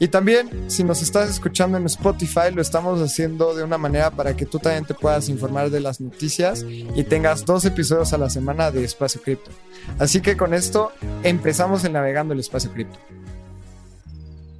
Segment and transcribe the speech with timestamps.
[0.00, 4.36] Y también, si nos estás escuchando en Spotify, lo estamos haciendo de una manera para
[4.36, 8.30] que tú también te puedas informar de las noticias y tengas dos episodios a la
[8.30, 9.50] semana de Espacio Cripto.
[9.98, 10.92] Así que con esto
[11.24, 12.98] empezamos el Navegando el Espacio Cripto.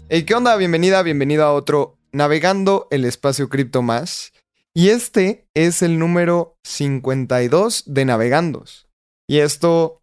[0.09, 0.57] Hey, ¿qué onda?
[0.57, 4.33] Bienvenida, bienvenido a otro Navegando el Espacio Cripto más.
[4.75, 8.89] Y este es el número 52 de Navegandos.
[9.29, 9.98] Y esto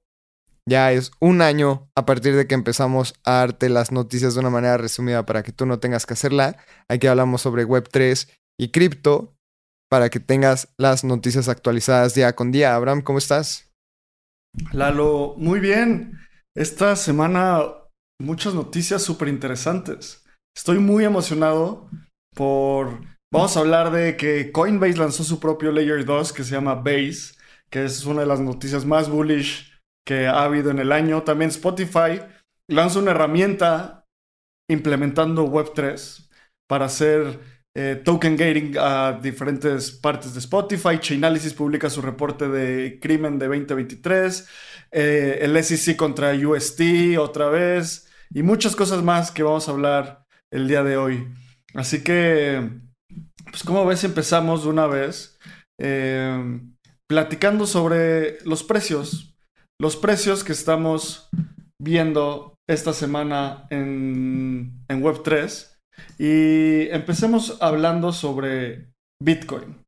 [0.68, 4.50] ya es un año a partir de que empezamos a darte las noticias de una
[4.50, 6.58] manera resumida para que tú no tengas que hacerla.
[6.90, 8.30] Aquí hablamos sobre Web3
[8.60, 9.36] y cripto
[9.90, 12.76] para que tengas las noticias actualizadas día con día.
[12.76, 13.72] Abraham, ¿cómo estás?
[14.72, 16.18] Lalo, muy bien.
[16.56, 17.62] Esta semana
[18.20, 20.26] muchas noticias súper interesantes.
[20.56, 21.90] Estoy muy emocionado
[22.36, 23.02] por...
[23.32, 27.36] Vamos a hablar de que Coinbase lanzó su propio Layer 2 que se llama Base,
[27.70, 29.75] que es una de las noticias más bullish
[30.06, 31.24] que ha habido en el año.
[31.24, 32.22] También Spotify
[32.70, 34.06] lanza una herramienta
[34.70, 36.30] implementando Web3
[36.68, 37.40] para hacer
[37.78, 41.00] eh, token gating a diferentes partes de Spotify.
[41.00, 44.48] Chainalysis publica su reporte de crimen de 2023.
[44.92, 48.10] Eh, el SEC contra UST otra vez.
[48.34, 51.28] Y muchas cosas más que vamos a hablar el día de hoy.
[51.74, 52.70] Así que,
[53.52, 55.38] pues como ves, empezamos de una vez
[55.80, 56.62] eh,
[57.08, 59.35] platicando sobre los precios
[59.80, 61.30] los precios que estamos
[61.82, 65.78] viendo esta semana en, Web3
[66.18, 69.82] y empecemos hablando sobre Bitcoin.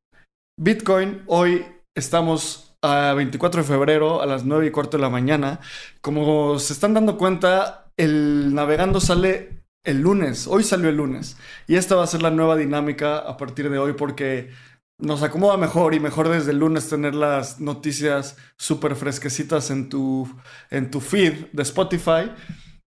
[0.59, 1.65] Bitcoin, hoy
[1.95, 5.59] estamos a 24 de febrero a las 9 y cuarto de la mañana.
[6.01, 11.37] Como se están dando cuenta, el navegando sale el lunes, hoy salió el lunes.
[11.67, 14.51] Y esta va a ser la nueva dinámica a partir de hoy porque
[14.99, 20.33] nos acomoda mejor y mejor desde el lunes tener las noticias súper fresquecitas en tu,
[20.69, 22.31] en tu feed de Spotify.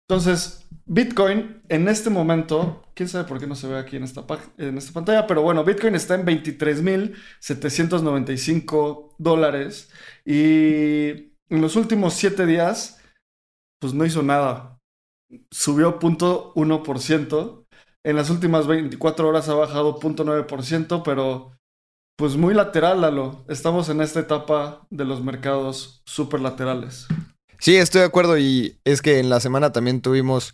[0.08, 4.26] Entonces, Bitcoin en este momento, quién sabe por qué no se ve aquí en esta,
[4.58, 9.92] en esta pantalla, pero bueno, Bitcoin está en 23.795 dólares
[10.26, 11.10] y
[11.50, 13.00] en los últimos 7 días,
[13.80, 14.80] pues no hizo nada.
[15.52, 17.66] Subió 0.1%.
[18.04, 21.59] En las últimas 24 horas ha bajado 0.9%, pero
[22.20, 23.46] pues muy lateral, Lalo.
[23.48, 27.08] Estamos en esta etapa de los mercados súper laterales.
[27.60, 28.38] Sí, estoy de acuerdo.
[28.38, 30.54] Y es que en la semana también tuvimos.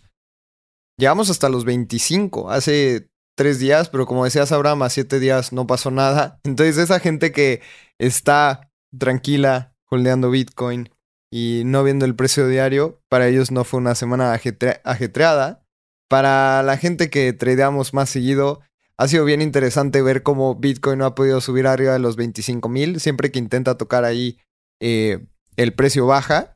[0.96, 5.66] Llegamos hasta los 25 hace tres días, pero como decías, Abraham, a siete días no
[5.66, 6.38] pasó nada.
[6.44, 7.60] Entonces, esa gente que
[7.98, 10.88] está tranquila holdeando Bitcoin
[11.32, 15.64] y no viendo el precio diario, para ellos no fue una semana ajetreada.
[16.08, 18.60] Para la gente que tradeamos más seguido,
[18.98, 22.68] ha sido bien interesante ver cómo Bitcoin no ha podido subir arriba de los 25
[22.68, 23.00] mil.
[23.00, 24.38] Siempre que intenta tocar ahí,
[24.80, 25.26] eh,
[25.56, 26.54] el precio baja.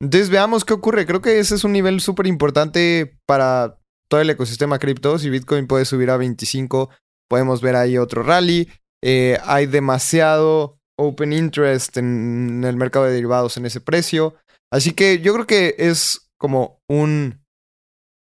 [0.00, 1.06] Entonces veamos qué ocurre.
[1.06, 5.18] Creo que ese es un nivel súper importante para todo el ecosistema cripto.
[5.18, 6.90] Si Bitcoin puede subir a 25,
[7.28, 8.68] podemos ver ahí otro rally.
[9.04, 14.34] Eh, hay demasiado open interest en el mercado de derivados en ese precio.
[14.70, 17.41] Así que yo creo que es como un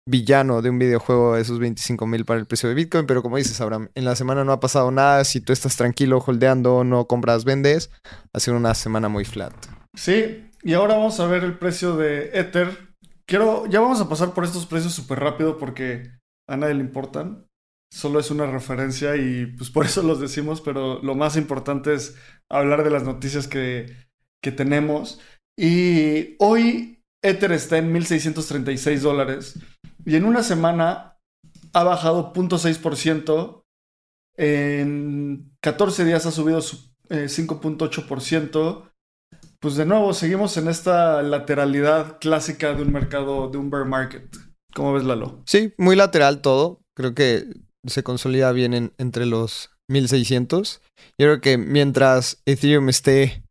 [0.07, 3.37] villano de un videojuego de esos 25 mil para el precio de Bitcoin, pero como
[3.37, 7.05] dices, Abraham, en la semana no ha pasado nada, si tú estás tranquilo holdeando, no
[7.05, 7.91] compras, vendes,
[8.33, 9.53] ha sido una semana muy flat.
[9.95, 12.95] Sí, y ahora vamos a ver el precio de Ether.
[13.25, 16.11] Quiero, ya vamos a pasar por estos precios súper rápido porque
[16.49, 17.47] a nadie le importan.
[17.93, 22.15] Solo es una referencia y pues por eso los decimos, pero lo más importante es
[22.49, 23.93] hablar de las noticias que,
[24.41, 25.19] que tenemos.
[25.59, 29.59] Y hoy Ether está en 1.636 dólares.
[30.05, 31.17] Y en una semana
[31.73, 33.63] ha bajado 0.6%.
[34.37, 38.83] En 14 días ha subido 5.8%.
[38.83, 38.87] Eh,
[39.59, 44.35] pues de nuevo, seguimos en esta lateralidad clásica de un mercado, de un bear market.
[44.73, 45.43] ¿Cómo ves, Lalo?
[45.45, 46.81] Sí, muy lateral todo.
[46.95, 47.45] Creo que
[47.85, 50.81] se consolida bien entre los 1600.
[51.19, 53.43] Yo creo que mientras Ethereum esté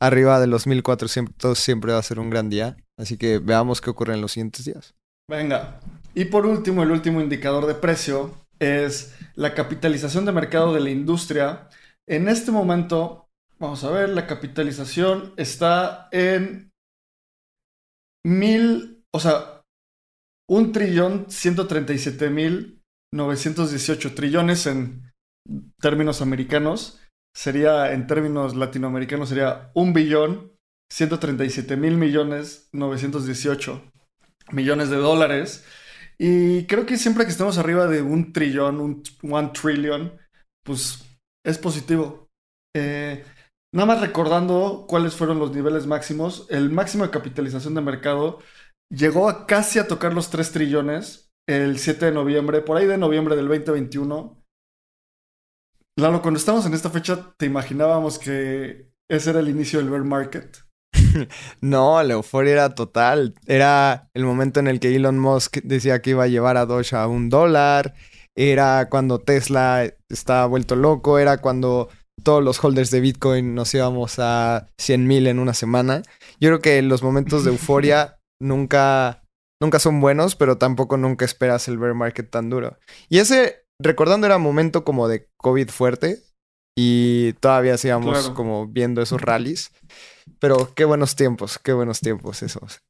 [0.00, 2.76] arriba de los 1400, siempre va a ser un gran día.
[2.98, 4.94] Así que veamos qué ocurre en los siguientes días.
[5.28, 5.80] Venga.
[6.14, 10.90] Y por último, el último indicador de precio es la capitalización de mercado de la
[10.90, 11.68] industria.
[12.06, 13.28] En este momento,
[13.58, 16.70] vamos a ver, la capitalización está en
[18.24, 19.62] mil, o sea,
[20.48, 22.82] un trillón ciento treinta y siete mil
[23.12, 25.12] novecientos dieciocho trillones en
[25.80, 27.00] términos americanos.
[27.34, 30.52] Sería, en términos latinoamericanos, sería un billón
[30.92, 33.82] 137 mil millones 918
[34.52, 35.64] millones de dólares.
[36.18, 40.16] Y creo que siempre que estemos arriba de un trillón, un one trillion,
[40.64, 41.04] pues
[41.44, 42.28] es positivo.
[42.76, 43.24] Eh,
[43.72, 46.46] nada más recordando cuáles fueron los niveles máximos.
[46.50, 48.38] El máximo de capitalización de mercado
[48.90, 52.96] llegó a casi a tocar los 3 trillones el 7 de noviembre, por ahí de
[52.96, 54.42] noviembre del 2021.
[55.96, 60.04] Lalo, cuando estamos en esta fecha, ¿te imaginábamos que ese era el inicio del bear
[60.04, 60.63] market?
[61.60, 63.34] no, la euforia era total.
[63.46, 66.96] Era el momento en el que Elon Musk decía que iba a llevar a Doge
[66.96, 67.94] a un dólar.
[68.36, 71.18] Era cuando Tesla estaba vuelto loco.
[71.18, 71.88] Era cuando
[72.22, 76.02] todos los holders de Bitcoin nos íbamos a 100 mil en una semana.
[76.40, 79.22] Yo creo que los momentos de euforia nunca,
[79.60, 82.78] nunca son buenos, pero tampoco nunca esperas el bear market tan duro.
[83.08, 86.18] Y ese, recordando, era momento como de COVID fuerte
[86.76, 89.70] y todavía sigamos como viendo esos rallies.
[90.38, 92.80] Pero qué buenos tiempos, qué buenos tiempos esos.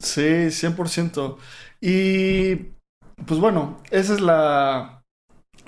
[0.00, 1.36] Sí, 100%.
[1.80, 2.54] Y
[3.26, 5.02] pues bueno, esa es la,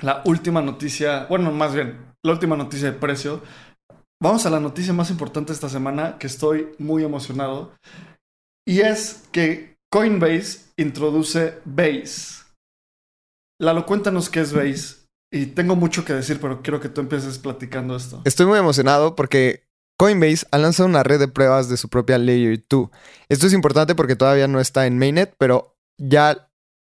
[0.01, 3.43] la última noticia, bueno, más bien, la última noticia de precio.
[4.23, 7.73] Vamos a la noticia más importante esta semana, que estoy muy emocionado.
[8.67, 12.45] Y es que Coinbase introduce Base.
[13.61, 15.05] Lalo, cuéntanos qué es Base.
[15.33, 18.23] Y tengo mucho que decir, pero quiero que tú empieces platicando esto.
[18.25, 19.64] Estoy muy emocionado porque
[19.99, 22.91] Coinbase ha lanzado una red de pruebas de su propia Layer 2.
[23.29, 26.51] Esto es importante porque todavía no está en Mainnet, pero ya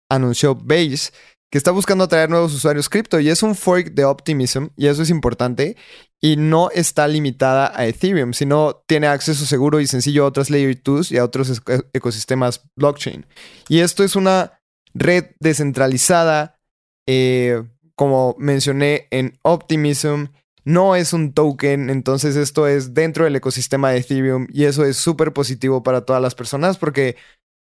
[0.09, 1.11] anunció Base
[1.51, 5.03] que está buscando atraer nuevos usuarios cripto y es un fork de Optimism y eso
[5.03, 5.77] es importante
[6.21, 10.81] y no está limitada a Ethereum, sino tiene acceso seguro y sencillo a otras Layer
[10.83, 11.61] 2 y a otros
[11.93, 13.25] ecosistemas blockchain.
[13.69, 14.59] Y esto es una
[14.93, 16.59] red descentralizada,
[17.07, 17.63] eh,
[17.95, 20.25] como mencioné en Optimism,
[20.65, 24.97] no es un token, entonces esto es dentro del ecosistema de Ethereum y eso es
[24.97, 27.15] súper positivo para todas las personas porque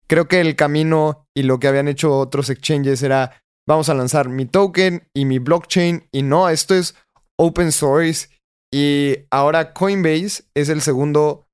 [0.08, 4.30] creo que el camino y lo que habían hecho otros exchanges era vamos a lanzar
[4.30, 6.94] mi token y mi blockchain y no, esto es
[7.38, 8.28] open source
[8.72, 11.46] y ahora Coinbase es el segundo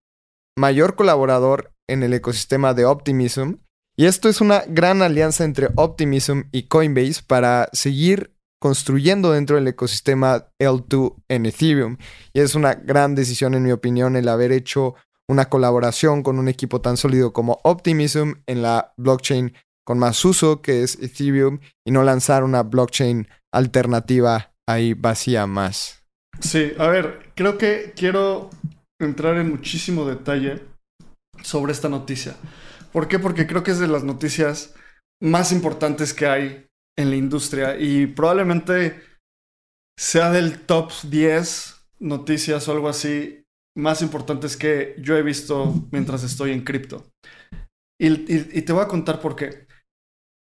[0.57, 3.55] mayor colaborador en el ecosistema de Optimism
[3.97, 9.67] y esto es una gran alianza entre Optimism y Coinbase para seguir construyendo dentro del
[9.67, 11.97] ecosistema L2 en Ethereum.
[12.33, 14.95] Y es una gran decisión, en mi opinión, el haber hecho
[15.29, 19.53] una colaboración con un equipo tan sólido como Optimism en la blockchain
[19.85, 26.05] con más uso, que es Ethereum, y no lanzar una blockchain alternativa ahí vacía más.
[26.39, 28.49] Sí, a ver, creo que quiero
[29.01, 30.63] entrar en muchísimo detalle
[31.43, 32.37] sobre esta noticia.
[32.93, 33.19] ¿Por qué?
[33.19, 34.73] Porque creo que es de las noticias
[35.21, 36.67] más importantes que hay
[36.99, 39.03] en la industria y probablemente
[39.99, 43.45] sea del top 10 noticias o algo así
[43.77, 47.07] más importantes que yo he visto mientras estoy en cripto.
[48.01, 49.67] Y, te voy a contar por qué.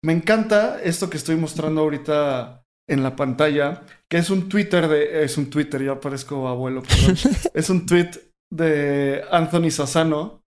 [0.05, 5.23] Me encanta esto que estoy mostrando ahorita en la pantalla, que es un Twitter de...
[5.23, 7.17] Es un Twitter, ya parezco abuelo, perdón.
[7.55, 8.11] es un tweet
[8.51, 10.43] de Anthony Sassano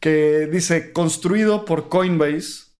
[0.00, 2.74] que dice, construido por Coinbase,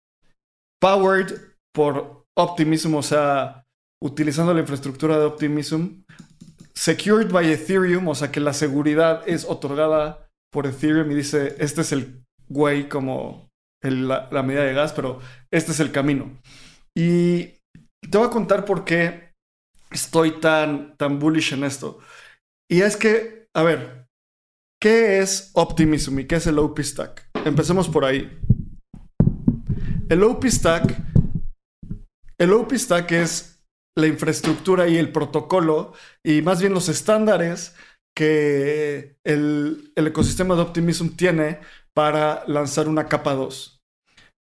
[0.81, 1.33] powered
[1.75, 3.65] por Optimism, o sea,
[4.03, 6.03] utilizando la infraestructura de Optimism,
[6.75, 11.83] secured by Ethereum, o sea que la seguridad es otorgada por Ethereum y dice, este
[11.83, 13.51] es el güey como
[13.83, 16.39] la, medida de gas, pero este es el camino.
[16.97, 17.55] Y
[18.11, 19.33] te voy a contar por qué
[19.91, 21.99] estoy tan, tan bullish en esto.
[22.71, 24.07] Y es que, a ver,
[24.81, 27.29] ¿qué es Optimism y qué es el OP Stack?
[27.45, 28.39] Empecemos por ahí.
[30.09, 31.10] El OP Stack
[32.41, 33.63] el OP Stack es
[33.97, 35.93] la infraestructura y el protocolo
[36.25, 37.77] y más bien los estándares
[38.17, 41.61] que el, ecosistema de Optimism tiene
[41.95, 43.81] para lanzar una capa 2.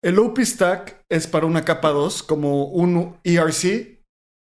[0.03, 4.01] El OP Stack es para una capa 2 como un ERC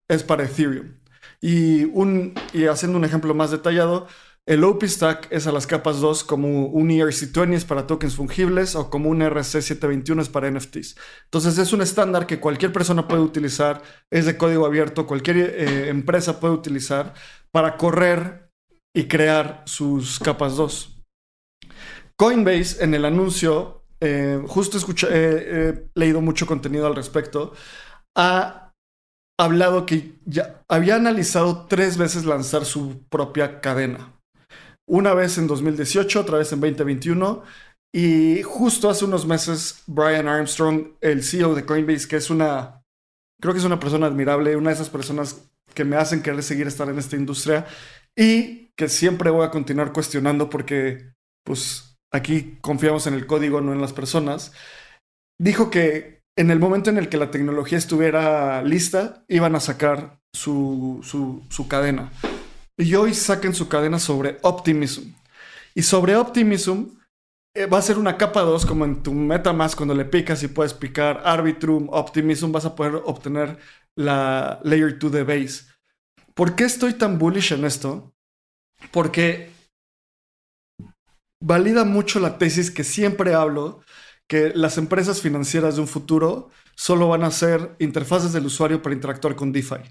[0.09, 0.97] es para Ethereum.
[1.41, 4.07] Y, un, y haciendo un ejemplo más detallado,
[4.47, 8.75] el OP Stack es a las capas 2 como un ERC20 es para tokens fungibles
[8.75, 10.95] o como un RC721 es para NFTs.
[11.25, 15.89] Entonces es un estándar que cualquier persona puede utilizar, es de código abierto, cualquier eh,
[15.89, 17.13] empresa puede utilizar
[17.51, 18.49] para correr
[18.95, 21.03] y crear sus capas 2.
[22.15, 27.53] Coinbase en el anuncio, eh, justo escuché, he leído mucho contenido al respecto,
[28.17, 28.73] ha
[29.39, 34.20] hablado que ya había analizado tres veces lanzar su propia cadena.
[34.91, 37.43] Una vez en 2018, otra vez en 2021.
[37.93, 42.83] Y justo hace unos meses, Brian Armstrong, el CEO de Coinbase, que es una,
[43.39, 46.67] creo que es una persona admirable, una de esas personas que me hacen querer seguir
[46.67, 47.65] estar en esta industria
[48.17, 51.13] y que siempre voy a continuar cuestionando porque,
[51.45, 54.51] pues, aquí confiamos en el código, no en las personas,
[55.39, 60.19] dijo que en el momento en el que la tecnología estuviera lista, iban a sacar
[60.33, 60.99] su,
[61.49, 62.11] su, cadena.
[62.77, 65.13] Y hoy saquen su cadena sobre Optimism.
[65.75, 66.85] Y sobre Optimism
[67.53, 70.47] eh, va a ser una capa 2 como en tu MetaMask cuando le picas y
[70.47, 73.57] puedes picar Arbitrum, Optimism, vas a poder obtener
[73.95, 75.65] la Layer 2 de Base.
[76.33, 78.13] ¿Por qué estoy tan bullish en esto?
[78.91, 79.51] Porque
[81.41, 83.81] valida mucho la tesis que siempre hablo,
[84.27, 88.95] que las empresas financieras de un futuro solo van a ser interfaces del usuario para
[88.95, 89.81] interactuar con DeFi.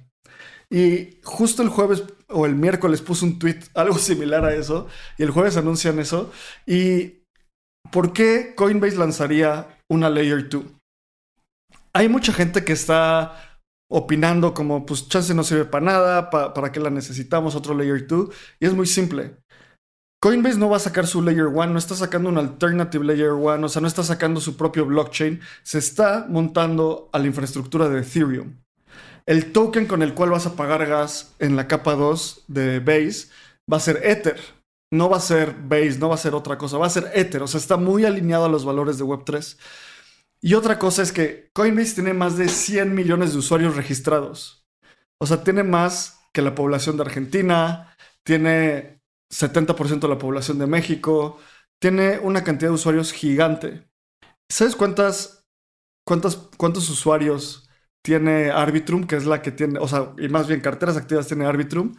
[0.73, 4.87] Y justo el jueves o el miércoles puse un tweet algo similar a eso,
[5.19, 6.33] y el jueves anuncian eso.
[6.67, 7.25] ¿Y
[7.91, 10.65] por qué Coinbase lanzaría una Layer 2?
[11.93, 13.61] Hay mucha gente que está
[13.91, 18.29] opinando como, pues chance no sirve para nada, para qué la necesitamos, otro Layer 2,
[18.61, 19.37] y es muy simple.
[20.23, 23.67] Coinbase no va a sacar su Layer 1, no está sacando un alternative Layer 1,
[23.67, 28.01] o sea, no está sacando su propio blockchain, se está montando a la infraestructura de
[28.01, 28.55] Ethereum.
[29.31, 33.29] El token con el cual vas a pagar gas en la capa 2 de Base
[33.73, 34.41] va a ser Ether.
[34.91, 37.41] No va a ser Base, no va a ser otra cosa, va a ser Ether.
[37.45, 39.57] O sea, está muy alineado a los valores de Web3.
[40.41, 44.67] Y otra cosa es que Coinbase tiene más de 100 millones de usuarios registrados.
[45.21, 49.01] O sea, tiene más que la población de Argentina, tiene
[49.33, 51.39] 70% de la población de México,
[51.79, 53.89] tiene una cantidad de usuarios gigante.
[54.49, 55.47] ¿Sabes cuántas,
[56.05, 57.70] cuántas, cuántos usuarios
[58.05, 61.47] tiene Arbitrum, que es la que tiene, o sea, y más bien carteras activas tiene
[61.47, 61.95] Arbitrum?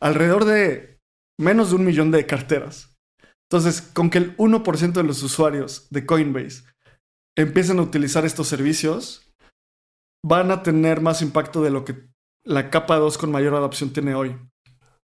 [0.00, 0.98] Alrededor de
[1.38, 2.94] menos de un millón de carteras.
[3.50, 6.64] Entonces, con que el 1% de los usuarios de Coinbase
[7.36, 9.32] empiecen a utilizar estos servicios,
[10.24, 12.08] van a tener más impacto de lo que
[12.44, 14.38] la capa 2 con mayor adopción tiene hoy.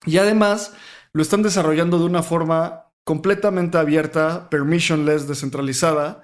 [0.05, 0.75] Y además,
[1.13, 6.23] lo están desarrollando de una forma completamente abierta, permissionless, descentralizada.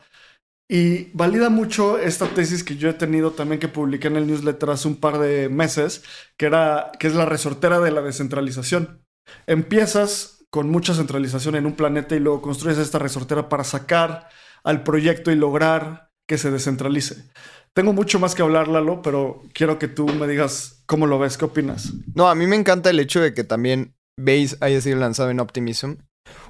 [0.72, 4.70] Y valida mucho esta tesis que yo he tenido también que publiqué en el newsletter
[4.70, 6.04] hace un par de meses,
[6.38, 9.04] que, era, que es la resortera de la descentralización.
[9.48, 14.30] Empiezas con mucha centralización en un planeta y luego construyes esta resortera para sacar
[14.64, 17.32] al proyecto y lograr que se descentralice.
[17.74, 21.38] Tengo mucho más que hablar, Lalo, pero quiero que tú me digas cómo lo ves,
[21.38, 21.94] qué opinas.
[22.14, 25.40] No, a mí me encanta el hecho de que también Base haya sido lanzado en
[25.40, 25.94] Optimism.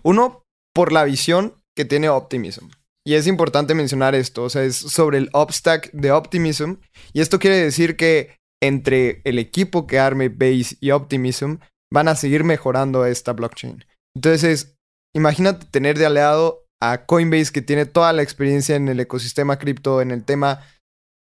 [0.03, 2.67] Uno, por la visión que tiene Optimism.
[3.09, 6.75] Y es importante mencionar esto, o sea, es sobre el Upstack de Optimism.
[7.11, 11.55] Y esto quiere decir que entre el equipo que arme Base y Optimism
[11.91, 13.83] van a seguir mejorando esta blockchain.
[14.15, 14.75] Entonces,
[15.15, 20.03] imagínate tener de aliado a Coinbase que tiene toda la experiencia en el ecosistema cripto,
[20.03, 20.61] en el tema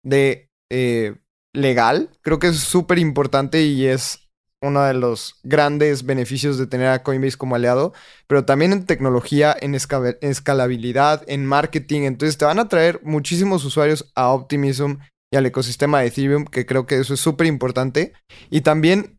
[0.04, 1.16] de eh,
[1.54, 2.10] legal.
[2.20, 4.27] Creo que es súper importante y es
[4.60, 7.92] uno de los grandes beneficios de tener a Coinbase como aliado,
[8.26, 12.02] pero también en tecnología, en escalabilidad, en marketing.
[12.02, 14.96] Entonces te van a traer muchísimos usuarios a Optimism
[15.32, 18.14] y al ecosistema de Ethereum, que creo que eso es súper importante.
[18.50, 19.18] Y también,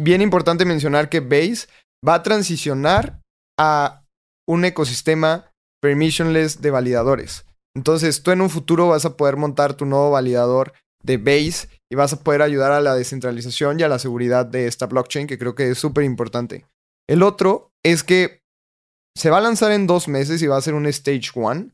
[0.00, 1.66] bien importante mencionar que Base
[2.06, 3.20] va a transicionar
[3.58, 4.02] a
[4.46, 5.50] un ecosistema
[5.82, 7.46] permissionless de validadores.
[7.76, 11.96] Entonces, tú en un futuro vas a poder montar tu nuevo validador de Base y
[11.96, 15.38] vas a poder ayudar a la descentralización y a la seguridad de esta blockchain, que
[15.38, 16.66] creo que es súper importante.
[17.08, 18.42] El otro es que
[19.16, 21.70] se va a lanzar en dos meses y va a ser un Stage 1.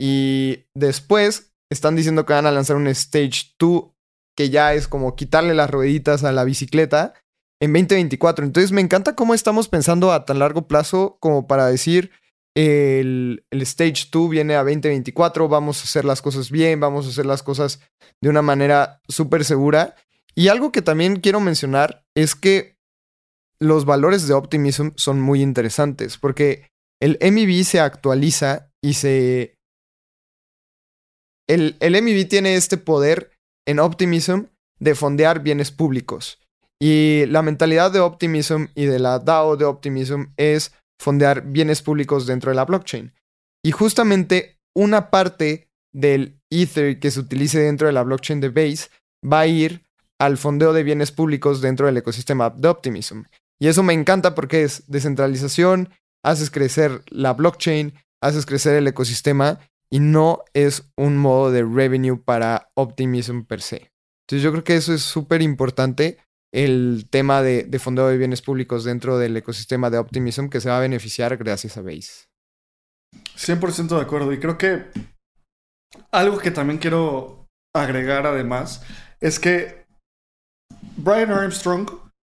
[0.00, 3.92] Y después están diciendo que van a lanzar un Stage 2,
[4.36, 7.14] que ya es como quitarle las rueditas a la bicicleta
[7.62, 8.44] en 2024.
[8.44, 12.10] Entonces me encanta cómo estamos pensando a tan largo plazo como para decir,
[12.56, 17.26] el, Stage 2 viene a 2024, vamos a hacer las cosas bien, vamos a hacer
[17.26, 17.80] las cosas
[18.20, 19.96] de una manera súper segura.
[20.34, 22.76] Y algo que también quiero mencionar es que
[23.60, 26.68] los valores de Optimism son muy interesantes porque
[27.00, 29.54] el MIB se actualiza y se...
[31.48, 33.32] El, el MIB tiene este poder
[33.66, 34.44] en Optimism
[34.78, 36.38] de fondear bienes públicos.
[36.82, 42.26] Y la mentalidad de Optimism y de la DAO de Optimism es fondear bienes públicos
[42.26, 43.12] dentro de la blockchain.
[43.64, 48.88] Y justamente una parte del Ether que se utilice dentro de la blockchain de Base
[49.24, 49.84] va a ir
[50.18, 53.22] al fondeo de bienes públicos dentro del ecosistema de Optimism.
[53.58, 55.88] Y eso me encanta porque es descentralización,
[56.22, 59.58] haces crecer la blockchain, haces crecer el ecosistema
[59.90, 63.90] y no es un modo de revenue para Optimism per se.
[64.26, 66.18] Entonces yo creo que eso es súper importante
[66.52, 70.68] el tema de, de, fondeo de bienes públicos dentro del ecosistema de Optimism que se
[70.68, 72.26] va a beneficiar gracias a Base.
[73.36, 74.32] 100% de acuerdo.
[74.32, 74.86] Y creo que
[76.12, 78.82] algo que también quiero agregar además
[79.20, 79.86] es que
[80.96, 81.88] Brian Armstrong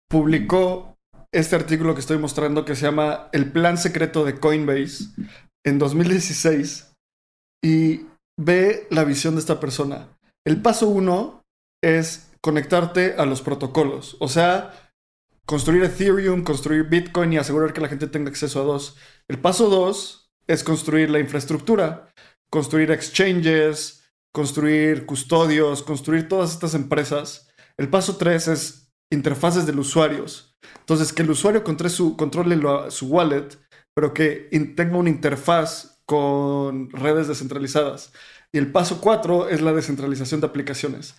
[0.09, 0.97] publicó
[1.33, 5.06] este artículo que estoy mostrando que se llama El plan secreto de Coinbase
[5.66, 6.92] en 2016
[7.64, 8.06] y
[8.38, 10.09] ve la visión de esta persona.
[10.47, 11.42] El paso uno
[11.83, 14.92] es conectarte a los protocolos, o sea,
[15.46, 18.98] construir Ethereum, construir Bitcoin y asegurar que la gente tenga acceso a dos.
[19.28, 22.12] El paso dos es construir la infraestructura,
[22.50, 27.48] construir exchanges, construir custodios, construir todas estas empresas.
[27.78, 30.54] El paso tres es interfaces de los usuarios.
[30.80, 32.60] Entonces, que el usuario controle
[32.90, 33.58] su, wallet,
[33.94, 38.12] pero que tenga una interfaz con redes descentralizadas.
[38.52, 41.14] Y el paso 4 es la descentralización de aplicaciones.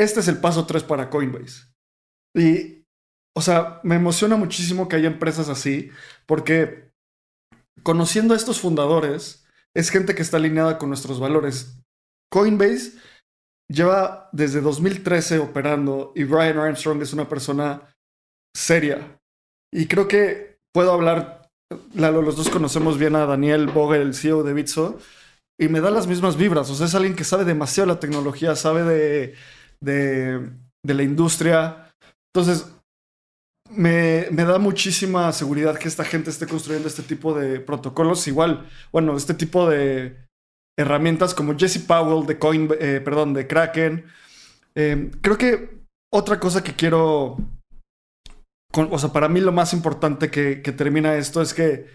[0.00, 1.66] Este es el paso 3 para Coinbase.
[2.34, 2.86] Y,
[3.36, 5.90] o sea, me emociona muchísimo que haya empresas así,
[6.26, 6.90] porque
[7.82, 11.80] conociendo a estos fundadores, es gente que está alineada con nuestros valores.
[12.32, 12.92] Coinbase
[13.68, 17.94] lleva desde 2013 operando y Brian Armstrong es una persona
[18.56, 19.20] seria.
[19.72, 21.40] Y creo que puedo hablar
[21.94, 24.98] Lalo, los dos conocemos bien a Daniel Vogel, el CEO de Bitso,
[25.58, 26.68] y me da las mismas vibras.
[26.70, 29.34] O sea, es alguien que sabe demasiado la tecnología, sabe de,
[29.82, 30.50] de,
[30.84, 31.90] la industria.
[32.34, 32.72] Entonces,
[33.70, 38.26] me, me, da muchísima seguridad que esta gente esté construyendo este tipo de protocolos.
[38.28, 40.26] Igual, bueno, este tipo de
[40.78, 44.04] herramientas como Jesse Powell de Coin, eh, perdón, de Kraken.
[44.74, 45.80] Eh, creo que
[46.12, 47.36] otra cosa que quiero
[48.72, 51.86] o sea, para mí lo más importante que, termina esto es que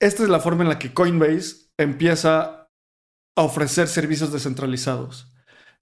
[0.00, 2.68] esta es la forma en la que Coinbase empieza
[3.36, 5.27] a ofrecer servicios descentralizados.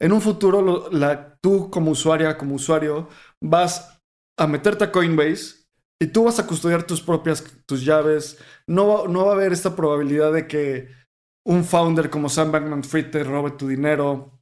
[0.01, 0.91] En un futuro,
[1.41, 3.09] tú como usuaria, como usuario,
[3.43, 3.99] vas
[4.39, 5.67] a meterte a Coinbase
[6.01, 8.39] y tú vas a custodiar tus propias tus llaves.
[8.67, 10.89] No, no va a haber esta probabilidad de que
[11.47, 14.41] un founder como Sam Bankman-Fried te robe tu dinero.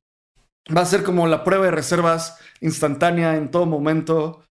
[0.75, 4.45] Va a ser como la prueba de reservas instantánea en todo momento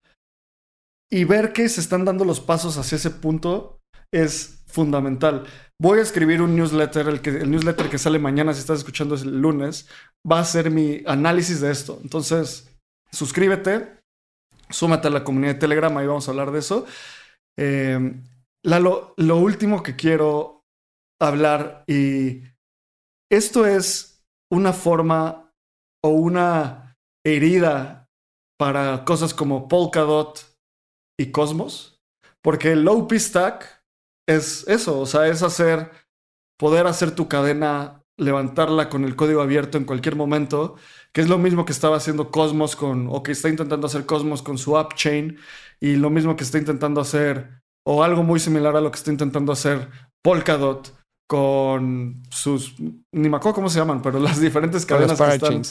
[1.11, 5.45] y ver que se están dando los pasos hacia ese punto es fundamental.
[5.79, 9.87] Voy a escribir un newsletter, el, newsletter que sale mañana, si estás escuchando el lunes,
[10.29, 11.99] va a ser mi análisis de esto.
[12.03, 12.69] Entonces,
[13.11, 13.99] suscríbete,
[14.69, 16.85] súmate a la comunidad de Telegram, y vamos a hablar de eso.
[17.57, 18.13] Eh,
[18.63, 20.65] lo último que quiero
[21.21, 22.41] hablar, y
[23.31, 25.51] esto es una forma
[26.03, 28.09] o una herida
[28.57, 30.53] para cosas como Polkadot,
[31.19, 32.01] y Cosmos,
[32.41, 33.82] porque el OP Stack
[34.27, 35.91] es eso, o sea, es hacer,
[36.57, 40.75] poder hacer tu cadena, levantarla con el código abierto en cualquier momento,
[41.13, 44.41] que es lo mismo que estaba haciendo Cosmos con, o que está intentando hacer Cosmos
[44.41, 45.37] con su app chain,
[45.79, 49.11] y lo mismo que está intentando hacer, o algo muy similar a lo que está
[49.11, 49.89] intentando hacer
[50.23, 50.95] Polkadot
[51.27, 55.61] con sus, ni me acuerdo cómo se llaman, pero las diferentes cadenas que están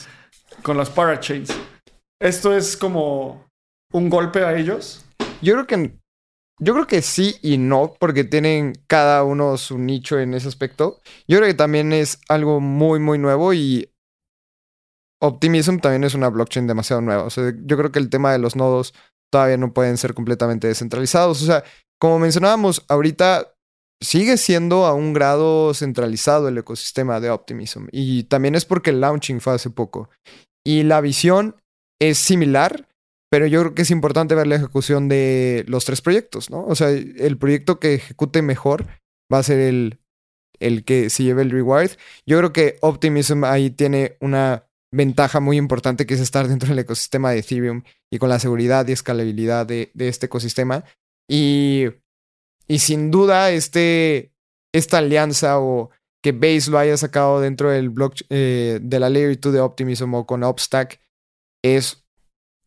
[0.63, 1.57] con las parachains.
[2.21, 3.49] Esto es como
[3.93, 5.05] un golpe a ellos.
[5.41, 6.02] Yo creo que
[6.61, 11.01] yo creo que sí y no, porque tienen cada uno su nicho en ese aspecto.
[11.27, 13.91] Yo creo que también es algo muy, muy nuevo y
[15.21, 17.29] Optimism también es una blockchain demasiado nueva.
[17.29, 18.93] Yo creo que el tema de los nodos
[19.33, 21.43] todavía no pueden ser completamente descentralizados.
[21.43, 21.65] O sea,
[22.01, 23.55] como mencionábamos, ahorita
[24.03, 27.87] sigue siendo a un grado centralizado el ecosistema de Optimism.
[27.93, 30.11] Y también es porque el launching fue hace poco.
[30.65, 31.57] Y la visión
[32.01, 32.89] es similar,
[33.33, 36.67] pero yo creo que es importante ver la ejecución de los tres proyectos, ¿no?
[36.67, 38.85] O sea, el proyecto que ejecute mejor
[39.33, 40.01] va a ser el,
[40.61, 41.93] el que se lleve el reward.
[42.27, 46.81] Yo creo que Optimism ahí tiene una ventaja muy importante que es estar dentro del
[46.81, 50.85] ecosistema de Ethereum y con la seguridad y escalabilidad de, este ecosistema.
[51.27, 51.87] Y,
[52.69, 54.35] y sin duda, este,
[54.75, 55.89] esta alianza o
[56.23, 60.13] que Base lo haya sacado dentro del block, eh, de la Layer 2 de Optimism
[60.13, 61.01] o con Opstack
[61.65, 62.02] es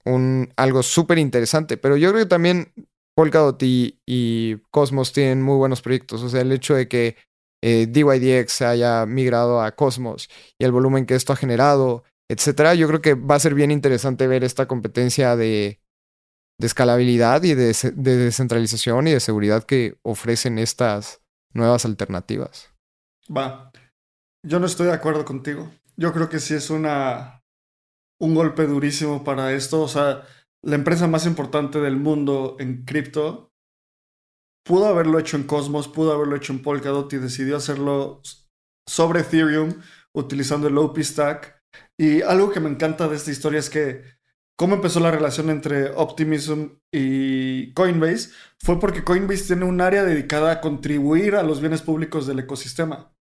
[0.05, 1.77] un, algo súper interesante.
[1.77, 2.71] Pero yo creo que también
[3.15, 6.21] Polkadot y, Cosmos tienen muy buenos proyectos.
[6.23, 7.15] O sea, el hecho de que
[7.63, 12.87] eh, DYDX haya migrado a Cosmos y el volumen que esto ha generado, etcétera, yo
[12.87, 15.79] creo que va a ser bien interesante ver esta competencia de,
[16.59, 21.21] de escalabilidad y de, de descentralización y de seguridad que ofrecen estas
[21.53, 22.73] nuevas alternativas.
[23.35, 23.71] Va.
[24.43, 25.71] Yo no estoy de acuerdo contigo.
[25.97, 27.44] Yo creo que sí es una
[28.19, 29.82] un golpe durísimo para esto.
[29.82, 30.23] O sea,
[30.63, 33.51] la empresa más importante del mundo en cripto
[34.65, 38.21] pudo haberlo hecho en Cosmos, pudo haberlo hecho en Polkadot y decidió hacerlo
[38.88, 39.73] sobre Ethereum
[40.13, 41.62] utilizando el OP Stack.
[41.97, 44.04] Y algo que me encanta de esta historia es que
[44.58, 50.51] cómo empezó la relación entre Optimism y Coinbase fue porque Coinbase tiene un área dedicada
[50.51, 53.13] a contribuir a los bienes públicos del ecosistema.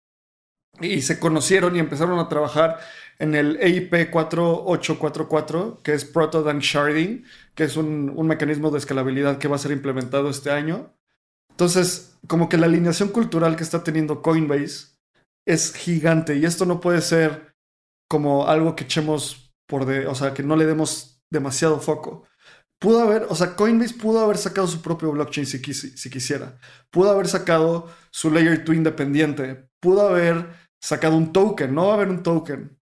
[0.81, 2.79] Y se conocieron y empezaron a trabajar
[3.23, 9.47] en el EIP 4844, que es Proto Sharding, que es un, mecanismo de escalabilidad que
[9.47, 10.93] va a ser implementado este año.
[11.51, 14.97] Entonces, como que la alineación cultural que está teniendo Coinbase
[15.47, 17.55] es gigante y esto no puede ser
[18.09, 22.27] como algo que echemos por de, o sea, que no le demos demasiado foco.
[22.81, 26.59] Pudo haber, o sea, Coinbase pudo haber sacado su propio blockchain si, si quisiera.
[26.91, 29.69] Pudo haber sacado su layer 2 independiente.
[29.79, 30.49] Pudo haber
[30.81, 31.73] sacado un token.
[31.73, 32.82] No va a haber un token.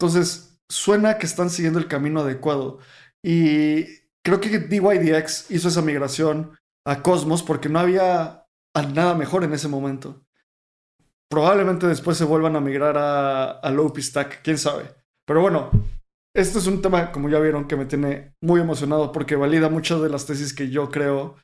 [0.00, 2.78] Entonces, suena que están siguiendo el camino adecuado.
[3.22, 3.84] Y
[4.24, 8.46] creo que DYDX hizo esa migración a Cosmos porque no había
[8.94, 10.24] nada mejor en ese momento.
[11.30, 14.84] Probablemente después se vuelvan a migrar a, a Stack, quién sabe.
[15.26, 15.70] Pero bueno,
[16.34, 20.00] este es un tema, como ya vieron, que me tiene muy emocionado porque valida muchas
[20.00, 21.36] de las tesis que yo creo.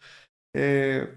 [0.54, 1.14] Eh,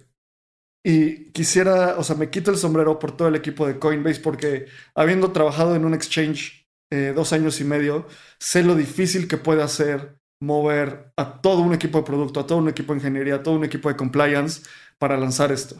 [0.86, 4.66] y quisiera, o sea, me quito el sombrero por todo el equipo de Coinbase porque
[4.94, 6.59] habiendo trabajado en un exchange
[6.92, 8.08] eh, dos años y medio,
[8.40, 12.60] sé lo difícil que puede hacer mover a todo un equipo de producto, a todo
[12.60, 14.62] un equipo de ingeniería, a todo un equipo de compliance
[14.98, 15.76] para lanzar esto.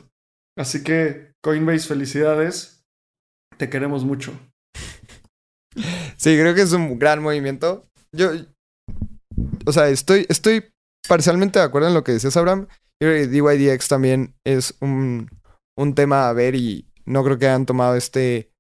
[0.58, 2.84] Así que Coinbase, felicidades.
[3.58, 4.34] Te queremos mucho.
[6.18, 7.86] Sí, creo que es un gran movimiento.
[8.12, 8.32] Yo,
[9.66, 10.66] o sea, estoy, estoy
[11.08, 12.68] parcialmente de acuerdo en lo que decías, Abraham.
[13.02, 15.30] Yo creo que DYDX también es un,
[15.78, 18.52] un tema a ver y no creo que hayan tomado este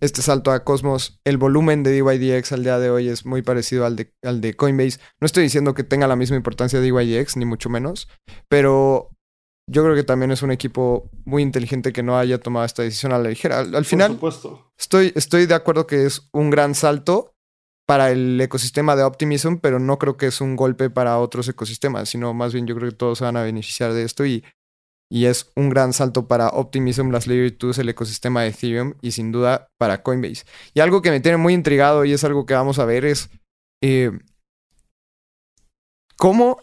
[0.00, 3.84] este salto a Cosmos, el volumen de DYDX al día de hoy es muy parecido
[3.84, 5.00] al de, al de Coinbase.
[5.20, 8.08] No estoy diciendo que tenga la misma importancia DYDX, ni mucho menos,
[8.48, 9.10] pero
[9.70, 13.12] yo creo que también es un equipo muy inteligente que no haya tomado esta decisión
[13.12, 13.58] a la ligera.
[13.58, 14.18] Al, final,
[14.78, 17.34] Estoy, estoy de acuerdo que es un gran salto
[17.86, 22.10] para el ecosistema de Optimism, pero no creo que es un golpe para otros ecosistemas,
[22.10, 24.44] sino más bien yo creo que todos se van a beneficiar de esto y
[25.10, 29.12] y es un gran salto para Optimism, las Layer 2, el ecosistema de Ethereum y
[29.12, 30.44] sin duda para Coinbase.
[30.74, 33.30] Y algo que me tiene muy intrigado y es algo que vamos a ver es
[33.82, 34.10] eh,
[36.16, 36.60] cómo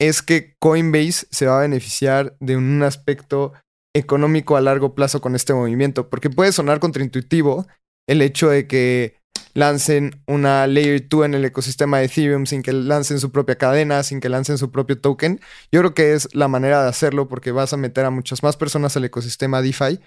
[0.00, 3.52] es que Coinbase se va a beneficiar de un aspecto
[3.94, 7.66] económico a largo plazo con este movimiento, porque puede sonar contraintuitivo
[8.08, 9.16] el hecho de que
[9.54, 14.02] lancen una Layer 2 en el ecosistema de Ethereum sin que lancen su propia cadena,
[14.02, 15.40] sin que lancen su propio token.
[15.72, 18.56] Yo creo que es la manera de hacerlo porque vas a meter a muchas más
[18.56, 20.00] personas al ecosistema DeFi,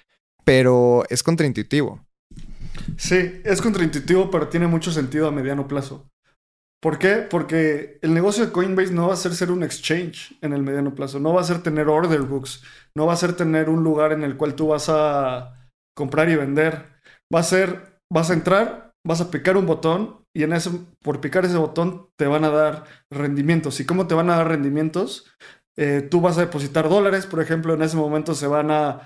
[0.44, 2.06] pero es contraintuitivo.
[2.98, 6.10] Sí, es contraintuitivo, pero tiene mucho sentido a mediano plazo.
[6.80, 7.26] ¿Por qué?
[7.28, 10.94] Porque el negocio de Coinbase no va a ser ser un exchange en el mediano
[10.94, 12.64] plazo, no va a ser tener order books,
[12.96, 16.36] no va a ser tener un lugar en el cual tú vas a comprar y
[16.36, 16.86] vender.
[17.34, 21.22] Va a ser, vas a entrar, vas a picar un botón y en ese, por
[21.22, 23.80] picar ese botón te van a dar rendimientos.
[23.80, 25.26] ¿Y cómo te van a dar rendimientos?
[25.78, 29.02] Eh, tú vas a depositar dólares, por ejemplo, en ese momento se van a,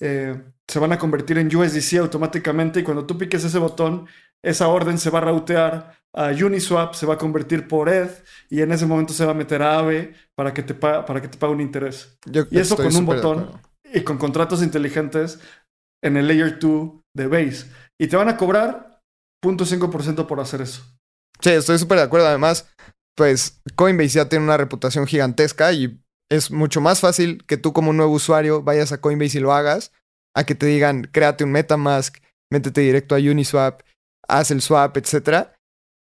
[0.00, 4.06] eh, se van a convertir en USDC automáticamente y cuando tú piques ese botón,
[4.42, 8.62] esa orden se va a routear a Uniswap, se va a convertir por ETH y
[8.62, 11.36] en ese momento se va a meter a AVE para que te, para que te
[11.36, 12.18] pague un interés.
[12.50, 13.60] y eso con un botón
[13.92, 15.40] y con contratos inteligentes
[16.02, 17.70] en el Layer 2 de Base.
[17.98, 18.95] Y te van a cobrar
[19.46, 20.82] 0.5% por hacer eso.
[21.40, 22.26] Sí, estoy súper de acuerdo.
[22.26, 22.66] Además,
[23.16, 27.90] pues Coinbase ya tiene una reputación gigantesca y es mucho más fácil que tú como
[27.90, 29.92] un nuevo usuario vayas a Coinbase y lo hagas
[30.34, 32.18] a que te digan, créate un Metamask,
[32.50, 33.80] métete directo a Uniswap,
[34.28, 35.48] haz el swap, etc.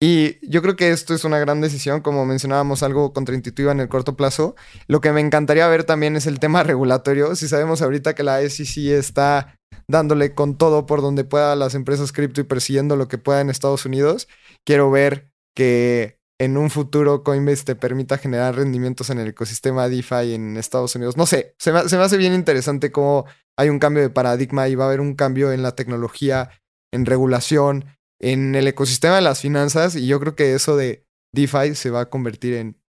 [0.06, 3.88] Y yo creo que esto es una gran decisión, como mencionábamos, algo contraintuitivo en el
[3.88, 4.54] corto plazo.
[4.88, 7.38] Lo que me encantaría ver también es el tema regulatorio.
[7.38, 12.12] Si sabemos ahorita que la SEC está dándole con todo por donde pueda las empresas
[12.12, 14.28] cripto y persiguiendo lo que pueda en Estados Unidos.
[14.66, 20.34] Quiero ver que en un futuro Coinbase te permita generar rendimientos en el ecosistema DeFi
[20.34, 21.16] en Estados Unidos.
[21.16, 23.24] No sé, se me, hace bien interesante cómo
[23.58, 26.50] hay un cambio de paradigma y va a haber un cambio en la tecnología,
[26.92, 27.86] en regulación,
[28.24, 32.02] en el ecosistema de las finanzas y yo creo que eso de DeFi se va
[32.02, 32.82] a convertir en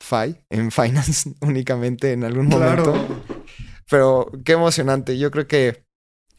[0.00, 2.94] FI, en finance únicamente en algún momento.
[3.90, 5.18] Pero qué emocionante.
[5.18, 5.84] Yo creo que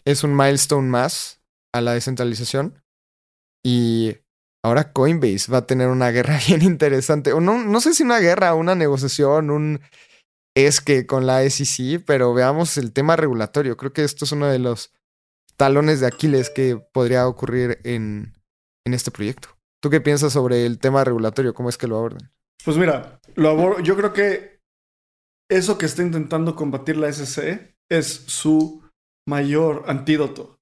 [0.05, 1.41] es un milestone más
[1.73, 2.81] a la descentralización.
[3.65, 4.15] Y
[4.63, 7.33] ahora Coinbase va a tener una guerra bien interesante.
[7.33, 9.81] O no, no sé si una guerra, una negociación, un
[10.55, 13.75] es que con la SEC, pero veamos el tema regulatorio.
[13.75, 14.93] Creo que esto es uno de los
[15.59, 18.33] talones de Aquiles que podría ocurrir en,
[18.85, 19.49] en este proyecto.
[19.81, 21.53] ¿Tú qué piensas sobre el tema regulatorio?
[21.53, 22.31] ¿Cómo es que lo abordan?
[22.63, 24.61] Pues mira, lo yo creo que
[25.49, 28.89] eso que está intentando combatir la SEC es su
[29.27, 30.59] mayor antídoto.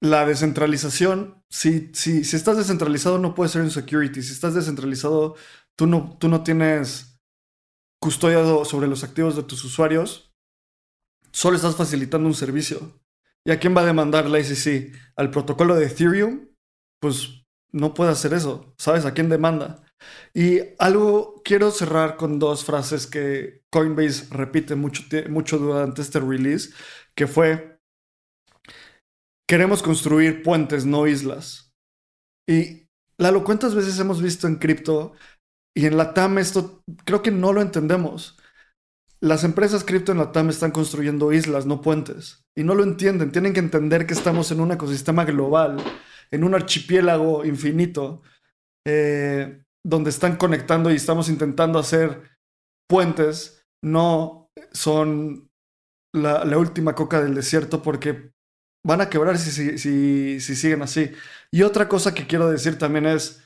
[0.00, 4.22] La descentralización, si, si, si estás descentralizado no puedes ser un security.
[4.22, 5.34] Si estás descentralizado,
[5.76, 7.18] tú no, tú no tienes
[8.00, 10.32] custodiado sobre los activos de tus usuarios.
[11.32, 12.99] Solo estás facilitando un servicio.
[13.46, 14.94] ¿Y a quién va a demandar la ICC?
[15.16, 16.48] ¿Al protocolo de Ethereum?
[17.00, 18.74] Pues no puede hacer eso.
[18.78, 19.82] ¿Sabes a quién demanda?
[20.34, 26.70] Y algo, quiero cerrar con dos frases que Coinbase repite mucho, mucho durante este release,
[27.14, 27.78] que fue,
[29.48, 31.72] queremos construir puentes, no islas.
[32.48, 32.88] Y
[33.20, 35.12] Lalo, ¿cuántas veces hemos visto en cripto
[35.76, 38.38] y en la TAM esto creo que no lo entendemos?
[39.20, 42.39] Las empresas cripto en la TAM están construyendo islas, no puentes.
[42.56, 43.32] Y no lo entienden.
[43.32, 45.78] Tienen que entender que estamos en un ecosistema global,
[46.30, 48.22] en un archipiélago infinito,
[48.86, 52.22] eh, donde están conectando y estamos intentando hacer
[52.88, 53.64] puentes.
[53.82, 55.50] No son
[56.14, 58.32] la, última coca del desierto porque
[58.84, 61.12] van a quebrar si, si, si siguen así.
[61.52, 63.42] Y otra cosa que quiero decir también es,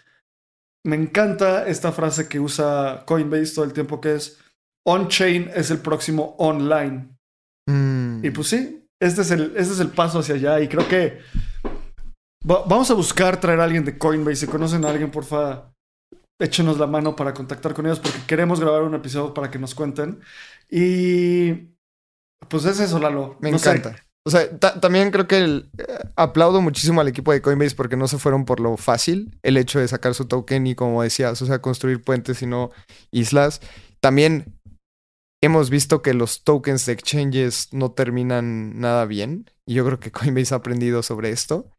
[0.87, 4.41] me encanta esta frase que usa Coinbase todo el tiempo que es
[4.87, 7.17] on-chain es el próximo online.
[7.67, 8.25] Mm.
[8.25, 10.61] Y pues sí, este es, el, este es el paso hacia allá.
[10.61, 11.21] Y creo que
[12.45, 14.37] vamos a buscar traer a alguien de Coinbase.
[14.37, 15.73] Si conocen a alguien, porfa,
[16.39, 19.75] échenos la mano para contactar con ellos porque queremos grabar un episodio para que nos
[19.75, 20.21] cuenten.
[20.71, 21.75] Y
[22.49, 23.37] pues es eso, Lalo.
[23.41, 23.97] Me encanta.
[24.27, 25.85] O sea, también creo que el, eh,
[26.17, 29.79] aplaudo muchísimo al equipo de Coinbase porque no se fueron por lo fácil, el hecho
[29.79, 32.71] de sacar su token y como decías, o sea, construir puentes y no
[33.11, 33.61] islas.
[34.01, 34.59] También
[35.45, 39.51] hemos visto que los tokens de exchanges no terminan nada bien.
[39.67, 41.71] Y yo creo que Coinbase ha aprendido sobre esto.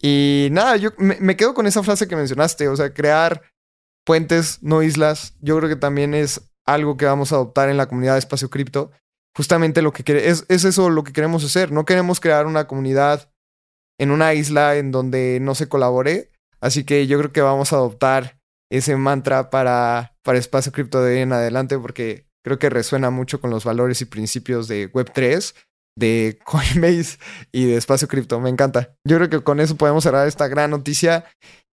[0.00, 2.68] Y nada, yo me, quedo con esa frase que mencionaste.
[2.68, 3.42] O sea, crear
[4.04, 5.34] puentes, no islas.
[5.40, 8.50] Yo creo que también es algo que vamos a adoptar en la comunidad de espacio
[8.50, 8.90] cripto.
[9.36, 11.72] Justamente lo que quiere, es, es eso lo que queremos hacer.
[11.72, 13.30] No queremos crear una comunidad
[13.98, 16.30] en una isla en donde no se colabore.
[16.60, 18.38] Así que yo creo que vamos a adoptar
[18.70, 23.50] ese mantra para, para espacio cripto de en adelante porque Creo que resuena mucho con
[23.50, 25.54] los valores y principios de Web3,
[25.98, 27.18] de Coinbase
[27.52, 28.40] y de Espacio Cripto.
[28.40, 28.94] Me encanta.
[29.06, 31.24] Yo creo que con eso podemos cerrar esta gran noticia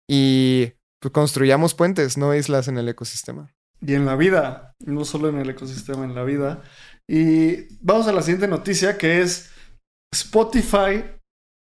[0.09, 3.53] y pues, construyamos puentes, no islas en el ecosistema.
[3.81, 6.63] Y en la vida, no solo en el ecosistema, en la vida.
[7.09, 9.51] Y vamos a la siguiente noticia que es
[10.13, 11.05] Spotify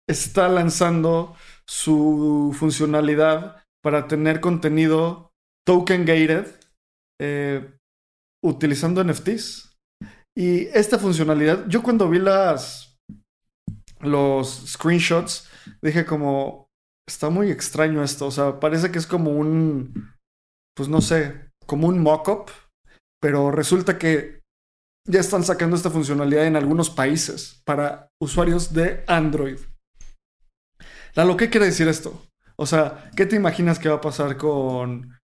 [0.08, 1.36] está lanzando
[1.68, 5.32] su funcionalidad para tener contenido
[5.66, 6.46] token gated.
[7.20, 7.77] Eh,
[8.48, 9.76] utilizando NFTs.
[10.38, 12.88] Y esta funcionalidad, yo cuando vi las
[14.02, 15.50] los screenshots,
[15.82, 16.70] dije como,
[17.08, 20.14] está muy extraño esto, o sea, parece que es como un,
[20.76, 22.52] pues no sé, como un mock-up,
[23.22, 24.42] pero resulta que
[25.10, 29.60] ya están sacando esta funcionalidad en algunos países para usuarios de Android.
[31.16, 32.22] Lalo, ¿qué quiere decir esto?
[32.58, 35.18] O sea, ¿qué te imaginas que va a pasar con,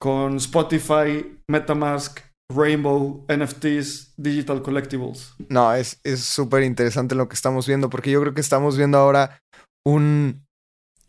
[0.00, 5.34] con Spotify, Metamask Rainbow, NFTs, Digital Collectibles.
[5.48, 9.40] No, es súper interesante lo que estamos viendo, porque yo creo que estamos viendo ahora
[9.86, 10.44] un,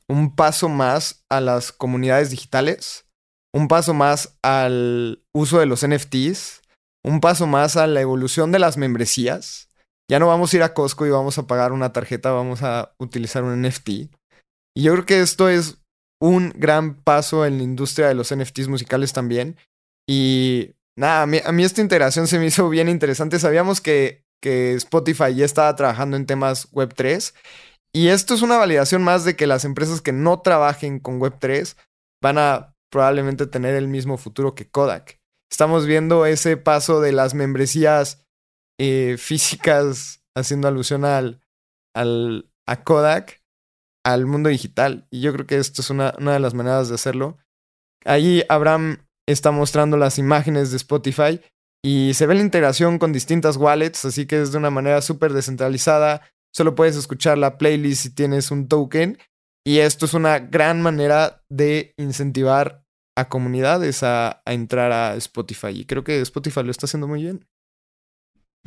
[0.08, 3.06] un paso más a las comunidades digitales,
[3.54, 6.62] un paso más al uso de los NFTs,
[7.04, 9.70] un paso más a la evolución de las membresías.
[10.10, 12.94] Ya no vamos a ir a Costco y vamos a pagar una tarjeta, vamos a
[13.00, 13.90] utilizar un NFT.
[13.90, 15.78] Y yo creo que esto es
[16.22, 19.58] un gran paso en la industria de los NFTs musicales también.
[20.08, 23.40] Y Nada, a mí, esta integración se me hizo bien interesante.
[23.40, 27.34] Sabíamos que, que Spotify ya estaba trabajando en temas Web3
[27.96, 31.78] y esto es una validación más de que las empresas que no trabajen con Web3
[32.22, 35.20] van a probablemente tener el mismo futuro que Kodak.
[35.50, 38.26] Estamos viendo ese paso de las membresías
[38.78, 41.42] eh, físicas haciendo alusión al,
[41.96, 43.42] al, a Kodak
[44.06, 45.08] al mundo digital.
[45.10, 47.38] Y yo creo que esto es una, una de las maneras de hacerlo.
[48.04, 51.42] Ahí Abraham está mostrando las imágenes de Spotify
[51.84, 55.34] y se ve la integración con distintas wallets, así que es de una manera súper
[55.34, 56.22] descentralizada.
[56.54, 59.20] Solo puedes escuchar la playlist si tienes un token
[59.64, 62.84] y esto es una gran manera de incentivar
[63.18, 67.46] a comunidades a, entrar a Spotify y creo que Spotify lo está haciendo muy bien.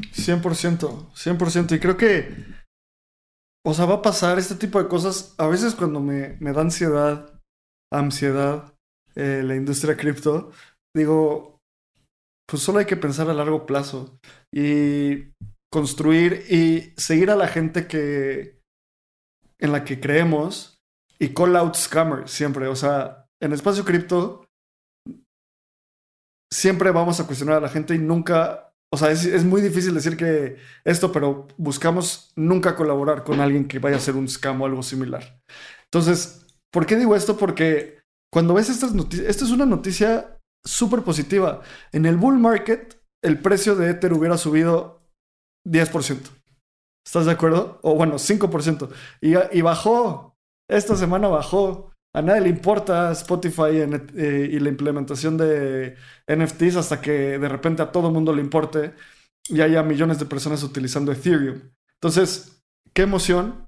[0.01, 1.77] 100%, 100%.
[1.77, 2.37] Y creo que,
[3.65, 5.35] o sea, va a pasar este tipo de cosas.
[5.39, 7.41] A veces cuando me, me da ansiedad,
[7.93, 8.78] ansiedad,
[9.19, 10.53] eh, la industria cripto,
[10.97, 11.59] digo,
[12.49, 14.17] pues solo hay que pensar a largo plazo
[14.55, 15.33] y
[15.73, 18.61] construir y seguir a la gente que
[19.61, 20.81] en la que creemos
[21.19, 22.69] y call out scammers siempre.
[22.69, 24.45] O sea, en espacio cripto
[26.53, 29.95] siempre vamos a cuestionar a la gente y nunca, o sea, es, es, muy difícil
[29.95, 34.63] decir que esto, pero buscamos nunca colaborar con alguien que vaya a hacer un scam
[34.63, 35.41] o algo similar.
[35.87, 37.37] Entonces, ¿por qué digo esto?
[37.37, 37.98] Porque
[38.33, 41.63] cuando ves estas noticias, esta es una noticia súper positiva.
[41.93, 45.01] En el bull market, el precio de Ether hubiera subido
[45.67, 46.31] 10%.
[47.07, 47.81] ¿Estás de acuerdo?
[47.83, 48.91] O bueno, 5%.
[49.21, 50.37] Y, y bajó.
[50.69, 51.93] Esta semana bajó.
[52.15, 53.83] A nadie le importa Spotify
[54.17, 58.95] eh, y la implementación de NFTs hasta que de repente a todo mundo le importe
[59.49, 61.61] y haya millones de personas utilizando Ethereum.
[61.95, 62.63] Entonces,
[62.93, 63.67] qué emoción.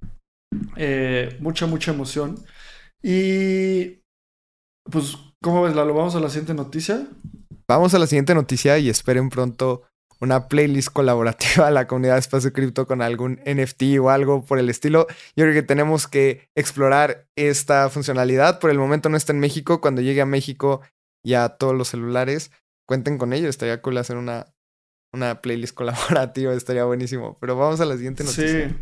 [0.77, 2.37] Eh, mucha, mucha emoción.
[3.03, 3.99] Y
[4.90, 5.94] pues, ¿cómo ves, Lalo?
[5.94, 7.07] ¿Vamos a la siguiente noticia?
[7.68, 9.83] Vamos a la siguiente noticia y esperen pronto
[10.20, 14.59] una playlist colaborativa a la comunidad de Espacio Cripto con algún NFT o algo por
[14.59, 15.07] el estilo.
[15.35, 18.61] Yo creo que tenemos que explorar esta funcionalidad.
[18.61, 19.81] Por el momento no está en México.
[19.81, 20.83] Cuando llegue a México
[21.24, 22.50] y a todos los celulares,
[22.87, 23.48] cuenten con ello.
[23.48, 24.46] Estaría cool hacer una,
[25.12, 26.53] una playlist colaborativa.
[26.53, 27.37] Estaría buenísimo.
[27.40, 28.68] Pero vamos a la siguiente noticia.
[28.68, 28.74] Sí.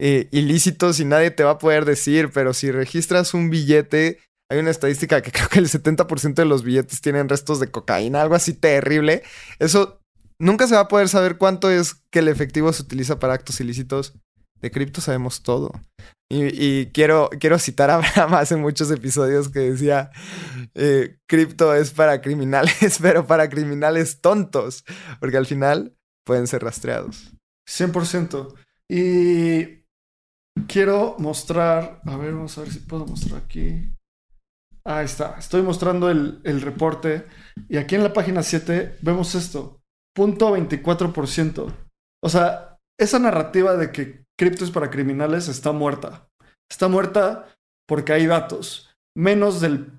[0.00, 4.20] eh, ilícitos y nadie te va a poder decir, pero si registras un billete,
[4.50, 8.22] hay una estadística que creo que el 70% de los billetes tienen restos de cocaína,
[8.22, 9.22] algo así terrible.
[9.58, 10.00] Eso
[10.38, 13.60] nunca se va a poder saber cuánto es que el efectivo se utiliza para actos
[13.60, 14.14] ilícitos.
[14.62, 15.72] De cripto sabemos todo.
[16.34, 20.10] Y, quiero, quiero citar a Abraham hace muchos episodios que decía,
[20.74, 24.84] eh, cripto es para criminales, pero para criminales tontos,
[25.20, 25.94] porque al final
[26.24, 27.32] pueden ser rastreados.
[27.68, 28.54] 100%.
[28.88, 29.84] Y
[30.66, 33.92] quiero mostrar, a ver, vamos a ver si puedo mostrar aquí.
[34.84, 37.26] Ahí está, estoy mostrando el, el reporte
[37.68, 39.80] y aquí en la página 7 vemos esto,
[40.14, 41.72] punto 24%.
[42.24, 46.28] O sea, esa narrativa de que cripto es para criminales está muerta.
[46.68, 47.46] Está muerta
[47.86, 48.90] porque hay datos.
[49.16, 49.92] Menos del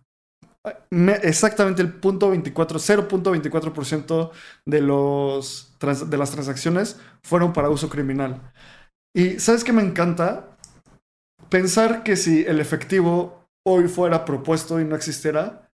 [1.24, 4.32] exactamente el punto 24, 0.24%
[4.66, 4.82] de,
[6.08, 8.52] de las transacciones fueron para uso criminal.
[9.16, 10.58] Y ¿sabes qué me encanta?
[11.50, 15.72] Pensar que si el efectivo hoy fuera propuesto y no existiera,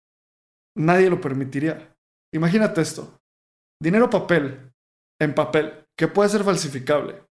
[0.75, 1.95] nadie lo permitiría.
[2.33, 3.17] Imagínate esto.
[3.81, 4.73] Dinero papel,
[5.21, 7.26] en papel, que puede ser falsificable,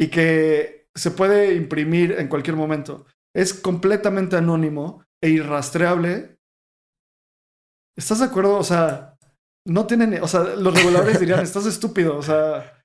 [0.00, 3.04] y que se puede imprimir en cualquier momento.
[3.36, 6.38] Es completamente anónimo e irrastreable.
[7.96, 8.56] ¿Estás de acuerdo?
[8.56, 9.18] O sea,
[9.68, 12.82] no tienen, o sea, los reguladores dirían, estás estúpido, o sea,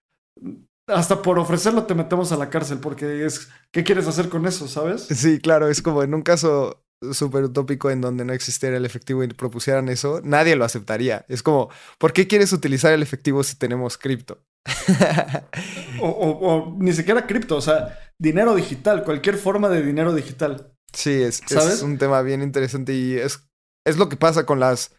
[0.88, 4.68] hasta por ofrecerlo te metemos a la cárcel porque es, ¿qué quieres hacer con eso,
[4.68, 5.04] sabes?
[5.04, 9.24] Sí, claro, es como en un caso súper utópico en donde no existiera el efectivo
[9.24, 11.26] y propusieran eso, nadie lo aceptaría.
[11.30, 14.44] Es como, ¿por qué quieres utilizar el efectivo si tenemos cripto?
[16.02, 20.74] o, ni siquiera cripto, o sea, dinero digital, cualquier forma de dinero digital.
[20.94, 23.48] Sí, es, es un tema bien interesante y es,
[23.86, 24.96] es lo que pasa con las,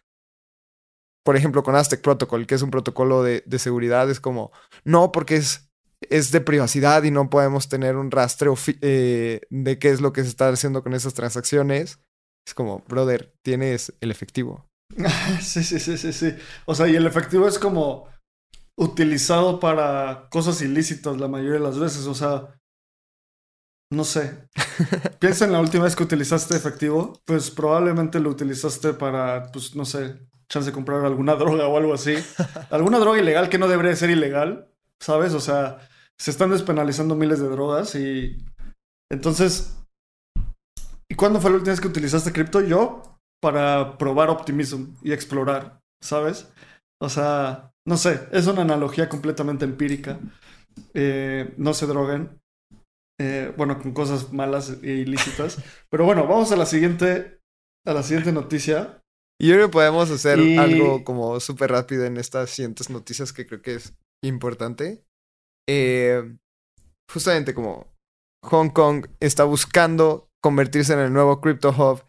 [1.25, 4.53] por ejemplo, con Aztec Protocol, que es un protocolo de, de seguridad, es como,
[4.85, 5.69] no, porque es,
[6.11, 10.23] es de privacidad y no podemos tener un rastreo eh, de qué es lo que
[10.23, 11.99] se está haciendo con esas transacciones.
[12.47, 14.67] Es como, brother, tienes el efectivo.
[15.41, 16.37] sí, sí, sí, sí, sí.
[16.65, 18.09] O sea, y el efectivo es como
[18.79, 22.07] utilizado para cosas ilícitas la mayoría de las veces.
[22.07, 22.59] O sea,
[23.91, 24.49] no sé.
[25.19, 29.85] Piensa en la última vez que utilizaste efectivo, pues probablemente lo utilizaste para, pues no
[29.85, 32.15] sé, chance de comprar alguna droga o algo así.
[32.71, 35.35] Alguna droga ilegal que no debería ser ilegal, ¿sabes?
[35.35, 35.79] O sea,
[36.19, 38.45] se están despenalizando miles de drogas y
[39.11, 39.77] entonces,
[41.09, 42.61] ¿y cuándo fue la última vez que utilizaste cripto?
[42.61, 43.03] Yo
[43.41, 46.53] para probar Optimism y explorar, ¿sabes?
[47.01, 50.19] O sea, no sé, es una analogía completamente empírica.
[50.93, 52.41] Eh, no se droguen.
[53.19, 55.59] Eh, bueno, con cosas malas e ilícitas.
[55.91, 57.41] Pero bueno, vamos a la siguiente,
[57.87, 59.03] a la siguiente noticia.
[59.41, 63.47] Y yo creo que podemos hacer algo como súper rápido en estas siguientes noticias que
[63.47, 65.05] creo que es importante.
[65.69, 66.37] Eh,
[67.11, 67.93] justamente como
[68.45, 72.05] Hong Kong está buscando convertirse en el nuevo Crypto Hub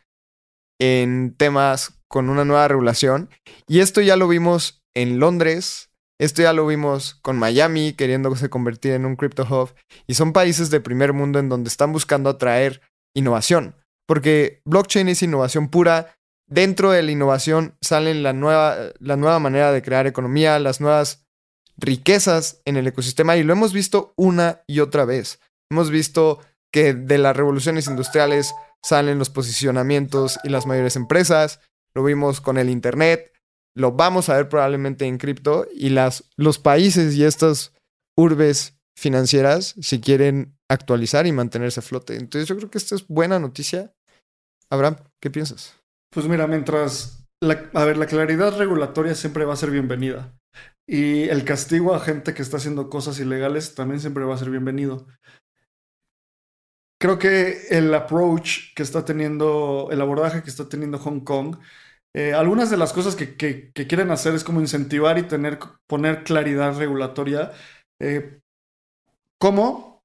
[0.80, 3.30] en temas con una nueva regulación.
[3.68, 8.94] Y esto ya lo vimos en Londres, esto ya lo vimos con Miami queriéndose convertir
[8.94, 9.76] en un crypto hub
[10.08, 12.82] y son países de primer mundo en donde están buscando atraer
[13.16, 13.76] innovación,
[14.08, 16.16] porque blockchain es innovación pura.
[16.50, 21.28] Dentro de la innovación salen la nueva, la nueva manera de crear economía, las nuevas
[21.78, 25.40] riquezas en el ecosistema y lo hemos visto una y otra vez.
[25.70, 26.40] Hemos visto
[26.74, 28.52] que de las revoluciones industriales
[28.84, 31.60] salen los posicionamientos y las mayores empresas.
[31.94, 33.32] Lo vimos con el Internet,
[33.78, 37.74] lo vamos a ver probablemente en cripto y las, los países y estas
[38.18, 42.16] urbes financieras si quieren actualizar y mantenerse a flote.
[42.16, 43.94] Entonces yo creo que esta es buena noticia.
[44.72, 45.76] Abraham, ¿qué piensas?
[46.12, 47.24] Pues mira, mientras,
[47.74, 50.34] a ver, la claridad regulatoria siempre va a ser bienvenida.
[50.90, 54.50] Y el castigo a gente que está haciendo cosas ilegales también siempre va a ser
[54.50, 55.06] bienvenido.
[57.00, 61.58] Creo que el approach que está teniendo, el abordaje que está teniendo Hong Kong
[62.18, 66.76] eh, algunas de las cosas que, quieren hacer es como incentivar y tener, poner claridad
[66.76, 67.52] regulatoria.
[68.02, 68.40] Eh,
[69.40, 70.02] ¿Cómo?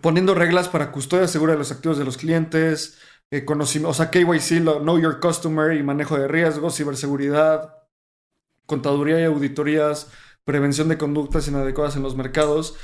[0.00, 2.98] Poniendo reglas para custodia segura de los activos de los clientes,
[3.30, 7.74] eh, conocimiento, o sea, KYC, Know Your Customer y manejo de riesgos, ciberseguridad,
[8.64, 10.10] contaduría y auditorías,
[10.46, 12.76] prevención de conductas inadecuadas en los mercados.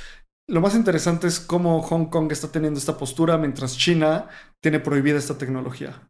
[0.47, 4.29] Lo más interesante es cómo Hong Kong está teniendo esta postura mientras China
[4.61, 6.07] tiene prohibida esta tecnología.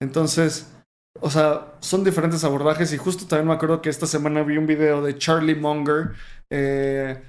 [0.00, 0.72] Entonces,
[1.18, 4.66] o sea, son diferentes abordajes y justo también me acuerdo que esta semana vi un
[4.66, 6.12] video de Charlie Munger,
[6.50, 7.20] eh,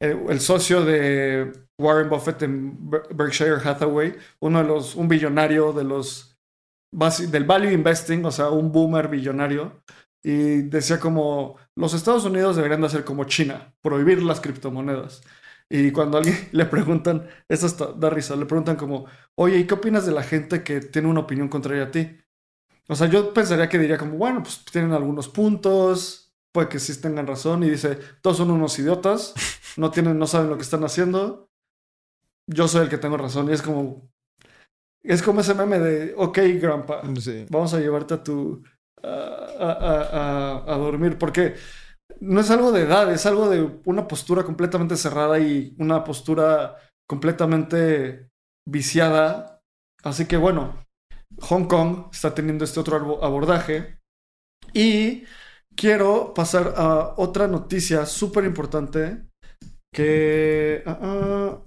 [0.00, 6.38] el, socio de Warren Buffett en Berkshire Hathaway, uno de los, un billonario de los,
[7.30, 9.82] del value investing, o sea, un boomer billonario,
[10.22, 15.22] y decía como, los Estados Unidos deberían de hacer como China, prohibir las criptomonedas.
[15.70, 20.04] Y cuando alguien le preguntan, esto da risa, le preguntan como, oye, ¿y qué opinas
[20.04, 22.18] de la gente que tiene una opinión contraria a ti?
[22.90, 27.00] O sea, yo pensaría que diría como, bueno, pues tienen algunos puntos, puede que sí
[27.00, 29.32] tengan razón, y dice, todos son unos idiotas,
[29.76, 31.48] no tienen, no saben lo que están haciendo,
[32.48, 34.10] yo soy el que tengo razón, y es como,
[35.04, 37.00] es como ese meme de, ok, grandpa,
[37.48, 38.60] vamos a llevarte a tu,
[39.04, 41.54] a, a, dormir, porque
[42.18, 46.76] no es algo de edad, es algo de una postura completamente cerrada y una postura
[47.06, 48.30] completamente
[48.66, 49.62] viciada.
[50.02, 50.84] Así que bueno,
[51.42, 53.98] Hong Kong está teniendo este otro abordaje.
[54.72, 55.24] Y
[55.76, 59.26] quiero pasar a otra noticia súper importante
[59.92, 61.58] que ah, ah,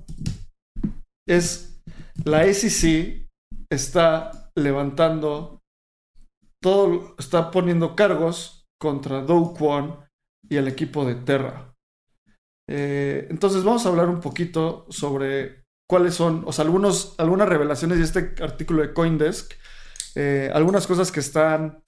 [1.28, 1.82] es
[2.24, 3.28] la SEC
[3.70, 5.62] está levantando
[6.62, 10.00] todo, está poniendo cargos contra Do Kwon
[10.50, 11.74] y el equipo de Terra.
[12.70, 17.98] Eh, entonces vamos a hablar un poquito sobre cuáles son, o sea, algunos, algunas revelaciones
[17.98, 19.54] de este artículo de Coindesk,
[20.16, 21.84] eh, algunas cosas que están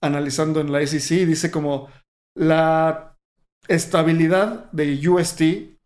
[0.00, 1.88] analizando en la SEC, dice como
[2.36, 3.16] la
[3.68, 5.42] estabilidad de UST,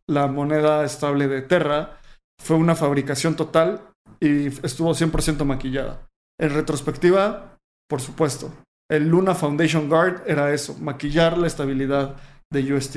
[0.09, 2.01] la moneda estable de Terra,
[2.41, 3.83] fue una fabricación total
[4.21, 6.09] y estuvo 100% maquillada.
[6.41, 7.59] En retrospectiva,
[7.89, 8.53] por supuesto,
[8.91, 12.17] el Luna Foundation Guard era eso, maquillar la estabilidad
[12.53, 12.97] de UST.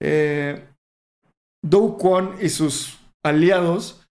[0.00, 0.68] Eh,
[1.64, 4.06] Do Kwon y sus aliados,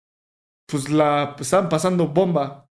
[0.68, 2.68] pues la estaban pasando bomba.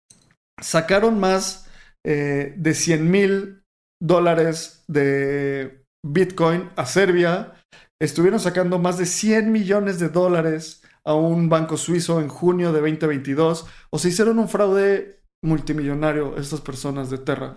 [0.61, 1.69] Sacaron más
[2.05, 3.63] eh, de 100 mil
[4.01, 7.55] dólares de Bitcoin a Serbia.
[8.01, 12.81] Estuvieron sacando más de 100 millones de dólares a un banco suizo en junio de
[12.81, 13.67] 2022.
[13.91, 17.57] O se hicieron un fraude multimillonario estas personas de Terra.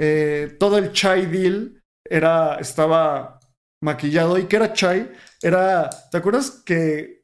[0.00, 3.40] Eh, todo el Chai deal era, estaba
[3.82, 4.38] maquillado.
[4.38, 5.10] ¿Y qué era Chai?
[5.42, 7.15] Era, ¿te acuerdas que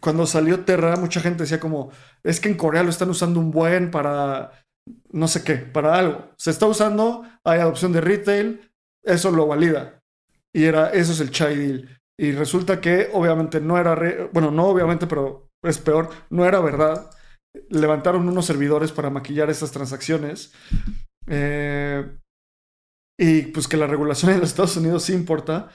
[0.00, 1.90] cuando salió Terra, mucha gente decía como,
[2.22, 4.64] es que en Corea lo están usando un buen para,
[5.10, 6.30] no sé qué, para algo.
[6.36, 8.72] Se está usando, hay adopción de retail,
[9.04, 10.00] eso lo valida.
[10.54, 12.00] Y era, eso es el chai deal.
[12.18, 13.94] Y resulta que obviamente no era,
[14.32, 17.10] bueno, no obviamente, pero es peor, no era verdad.
[17.68, 20.52] Levantaron unos servidores para maquillar estas transacciones.
[21.26, 22.10] Eh,
[23.18, 25.68] y pues que la regulación en los Estados Unidos sí importa.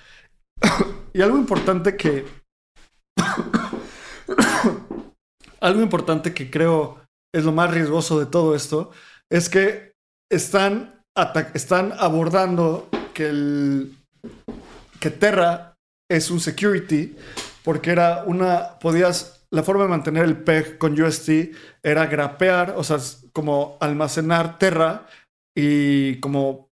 [1.14, 2.26] y algo importante que
[5.66, 6.99] algo importante que creo
[7.34, 8.91] es lo más riesgoso de todo esto
[9.32, 9.93] es que
[10.32, 11.03] están,
[11.55, 13.89] están abordando que,
[15.20, 15.76] Terra
[16.09, 17.16] es un security
[17.63, 21.30] porque era una, podías, la forma de mantener el PEG con UST
[21.84, 22.97] era grapear, o sea,
[23.32, 25.07] como almacenar Terra
[25.55, 26.70] y como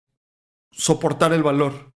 [0.70, 1.92] soportar el valor.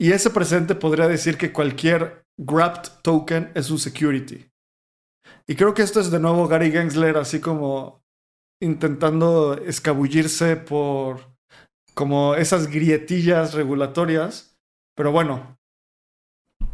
[0.00, 4.51] Y ese presente podría decir que cualquier grabbed token es un security.
[5.46, 8.02] Y creo que esto es de nuevo Gary Gensler así como
[8.60, 11.32] intentando escabullirse por
[11.94, 14.56] como esas grietillas regulatorias.
[14.94, 15.58] Pero bueno,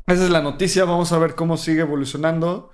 [0.07, 0.85] esa es la noticia.
[0.85, 2.73] Vamos a ver cómo sigue evolucionando.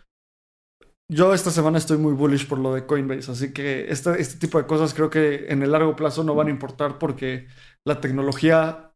[1.11, 4.57] Yo esta semana estoy muy bullish por lo de Coinbase, así que este, este tipo
[4.57, 7.47] de cosas creo que en el largo plazo no van a importar porque
[7.87, 8.95] la tecnología,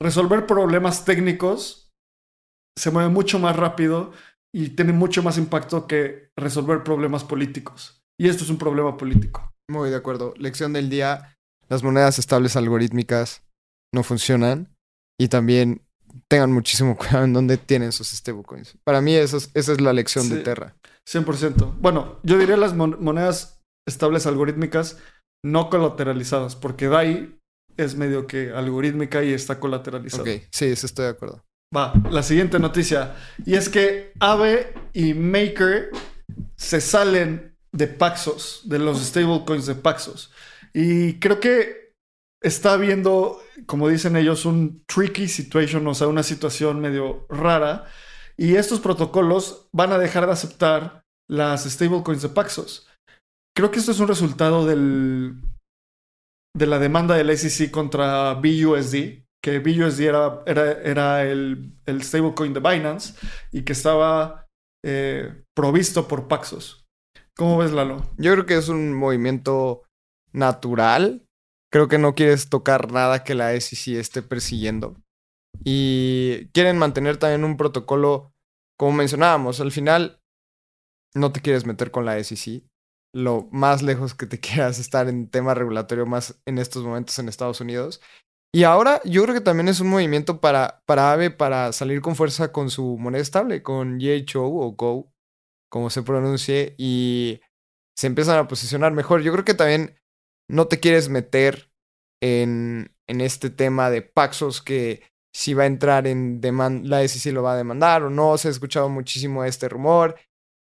[0.00, 1.92] resolver problemas técnicos
[2.78, 4.12] se mueve mucho más rápido
[4.56, 8.02] y tiene mucho más impacto que resolver problemas políticos.
[8.18, 9.52] Y esto es un problema político.
[9.68, 10.32] Muy de acuerdo.
[10.38, 11.36] Lección del día,
[11.68, 13.42] las monedas estables algorítmicas
[13.92, 14.74] no funcionan
[15.20, 15.82] y también
[16.26, 18.78] tengan muchísimo cuidado en dónde tienen sus stablecoins.
[18.82, 20.74] Para mí eso esa es la lección de Terra.
[21.06, 21.74] 100%.
[21.78, 24.96] Bueno, yo diría las monedas estables algorítmicas
[25.44, 27.38] no colateralizadas, porque DAI
[27.76, 30.22] es medio que algorítmica y está colateralizada.
[30.22, 31.44] Ok, sí, eso estoy de acuerdo.
[31.74, 33.16] Va, la siguiente noticia.
[33.44, 35.90] Y es que Aave y Maker
[36.56, 40.32] se salen de Paxos, de los stablecoins de Paxos.
[40.72, 41.92] Y creo que
[42.42, 47.86] está habiendo, como dicen ellos, un tricky situation, o sea, una situación medio rara.
[48.36, 52.88] Y estos protocolos van a dejar de aceptar las stablecoins de Paxos.
[53.54, 55.40] Creo que esto es un resultado del,
[56.54, 62.52] de la demanda del SEC contra BUSD, que BUSD era, era, era el, el, stablecoin
[62.52, 63.14] de Binance
[63.52, 64.46] y que estaba
[64.84, 66.86] eh, provisto por Paxos.
[67.36, 68.02] ¿Cómo ves, Lalo?
[68.16, 69.82] Yo creo que es un movimiento
[70.32, 71.26] natural.
[71.70, 74.96] Creo que no quieres tocar nada que la SEC esté persiguiendo.
[75.64, 78.32] Y quieren mantener también un protocolo,
[78.78, 80.20] como mencionábamos, al final
[81.14, 82.62] no te quieres meter con la SEC.
[83.14, 87.28] Lo más lejos que te quieras estar en tema regulatorio más en estos momentos en
[87.28, 88.00] Estados Unidos.
[88.56, 92.16] Y ahora yo creo que también es un movimiento para, para AVE para salir con
[92.16, 95.12] fuerza con su moneda estable, con YHO o Go,
[95.70, 97.42] como se pronuncie, y
[97.98, 99.20] se empiezan a posicionar mejor.
[99.20, 100.00] Yo creo que también
[100.48, 101.70] no te quieres meter
[102.22, 105.02] en, en este tema de Paxos que
[105.34, 108.38] si va a entrar en demanda, la SEC lo va a demandar o no.
[108.38, 110.16] Se ha escuchado muchísimo este rumor.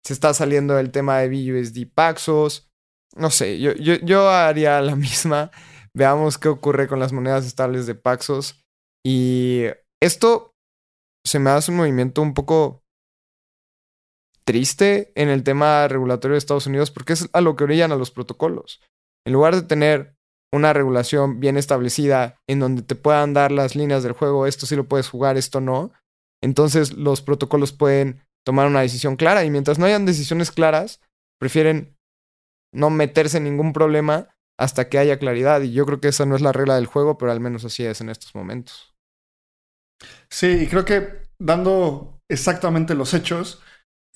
[0.02, 2.70] Se está saliendo el tema de BUSD Paxos.
[3.16, 5.50] No sé, yo, yo, yo haría la misma.
[5.94, 8.62] Veamos qué ocurre con las monedas estables de Paxos.
[9.04, 9.64] Y
[10.00, 10.52] esto
[11.24, 12.82] se me hace un movimiento un poco
[14.44, 17.96] triste en el tema regulatorio de Estados Unidos porque es a lo que orillan a
[17.96, 18.80] los protocolos.
[19.24, 20.16] En lugar de tener
[20.52, 24.76] una regulación bien establecida en donde te puedan dar las líneas del juego, esto sí
[24.76, 25.92] lo puedes jugar, esto no,
[26.42, 31.00] entonces los protocolos pueden tomar una decisión clara y mientras no hayan decisiones claras,
[31.38, 31.96] prefieren
[32.74, 36.36] no meterse en ningún problema hasta que haya claridad y yo creo que esa no
[36.36, 38.94] es la regla del juego, pero al menos así es en estos momentos.
[40.30, 43.62] Sí, y creo que dando exactamente los hechos,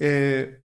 [0.00, 0.62] eh,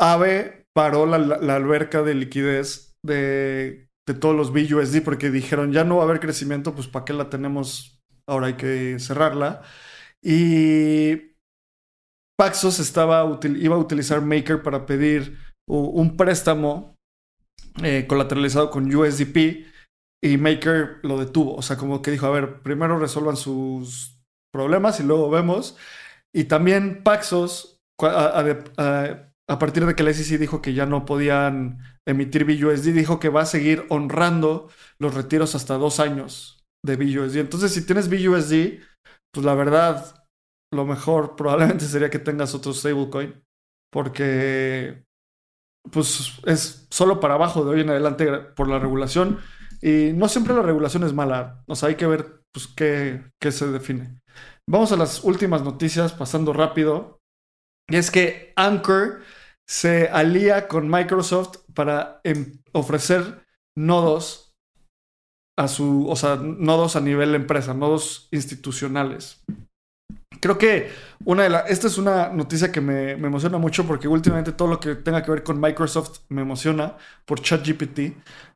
[0.00, 3.88] AVE paró la, alberca de liquidez de,
[4.18, 7.30] todos los BUSD porque dijeron ya no va a haber crecimiento, pues ¿para qué la
[7.30, 8.00] tenemos?
[8.26, 9.62] Ahora hay que cerrarla.
[10.22, 11.36] Y
[12.36, 16.96] Paxos estaba, iba a utilizar Maker para pedir un préstamo
[17.82, 19.66] eh, colateralizado con USDP
[20.22, 21.54] y Maker lo detuvo.
[21.56, 24.20] O sea, como que dijo, a ver, primero resuelvan sus
[24.52, 25.76] problemas y luego vemos.
[26.34, 32.44] Y también Paxos, a partir de que la SEC dijo que ya no podían emitir
[32.44, 34.68] BUSD, dijo que va a seguir honrando
[34.98, 37.38] los retiros hasta dos años de BUSD.
[37.38, 38.80] Entonces, si tienes BUSD,
[39.32, 40.24] pues la verdad,
[40.72, 43.42] lo mejor probablemente sería que tengas otro stablecoin,
[43.92, 45.04] porque
[45.90, 48.26] pues es solo para abajo de hoy en adelante
[48.56, 49.38] por la regulación.
[49.82, 51.62] Y no siempre la regulación es mala.
[51.66, 54.20] O sea, hay que ver pues, qué, qué se define.
[54.68, 57.20] Vamos a las últimas noticias, pasando rápido.
[57.88, 59.20] Y es que Anchor
[59.66, 64.54] se alía con Microsoft para em, ofrecer nodos
[65.56, 69.44] a su, o sea, nodos a nivel empresa, nodos institucionales.
[70.40, 70.90] Creo que
[71.24, 74.80] una de las, esta es una noticia que me, emociona mucho porque últimamente todo lo
[74.80, 77.98] que tenga que ver con Microsoft me emociona por ChatGPT,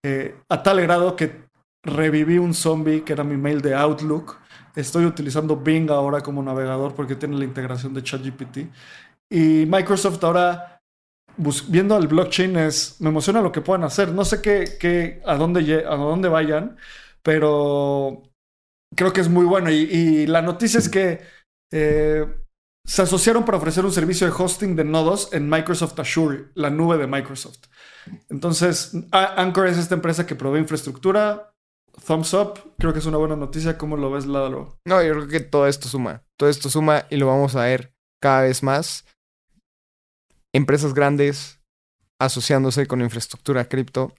[0.02, 1.44] eh, a tal grado que
[1.82, 4.38] reviví un zombie que era mi mail de Outlook.
[4.74, 8.58] Estoy utilizando Bing ahora como navegador porque tiene la integración de ChatGPT.
[9.30, 10.74] Y Microsoft ahora
[11.68, 14.10] viendo al blockchain es, me emociona lo que puedan hacer.
[14.12, 16.76] No sé qué, a, dónde, a dónde vayan,
[17.22, 18.22] pero
[18.94, 19.70] creo que es muy bueno.
[19.70, 21.20] Y, la noticia es que
[21.72, 22.26] eh,
[22.86, 26.98] se asociaron para ofrecer un servicio de hosting de nodos en Microsoft Azure, la nube
[26.98, 27.66] de Microsoft.
[28.28, 31.50] Entonces, Anchor es esta empresa que provee infraestructura.
[32.06, 33.78] Thumbs up, creo que es una buena noticia.
[33.78, 34.78] ¿Cómo lo ves, Lalo?
[34.84, 36.24] No, yo creo que todo esto suma.
[36.36, 39.06] Todo esto suma y lo vamos a ver cada vez más.
[40.52, 41.60] Empresas grandes
[42.20, 44.14] asociándose con infraestructura cripto.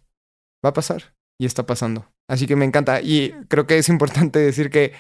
[0.66, 2.08] Va a pasar y está pasando.
[2.28, 3.02] Así que me encanta.
[3.02, 4.94] Y creo que es importante decir que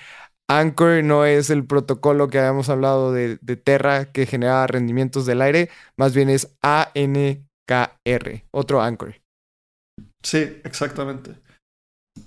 [0.47, 5.69] Anchor no es el protocolo que habíamos hablado de, Terra que genera rendimientos del aire,
[5.97, 9.15] más bien es ANKR, otro Anchor.
[10.23, 11.35] Sí, exactamente.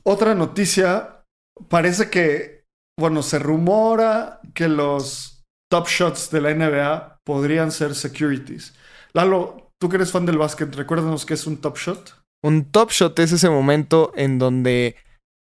[0.02, 1.22] Otra noticia,
[1.68, 2.64] parece que,
[2.98, 8.74] bueno, se rumora que los top shots de la NBA podrían ser securities.
[9.12, 12.14] Lalo, tú que eres fan del básquet, recuérdanos qué es un top shot.
[12.44, 14.96] Un top shot es ese momento en donde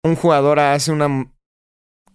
[0.05, 1.29] un jugador hace una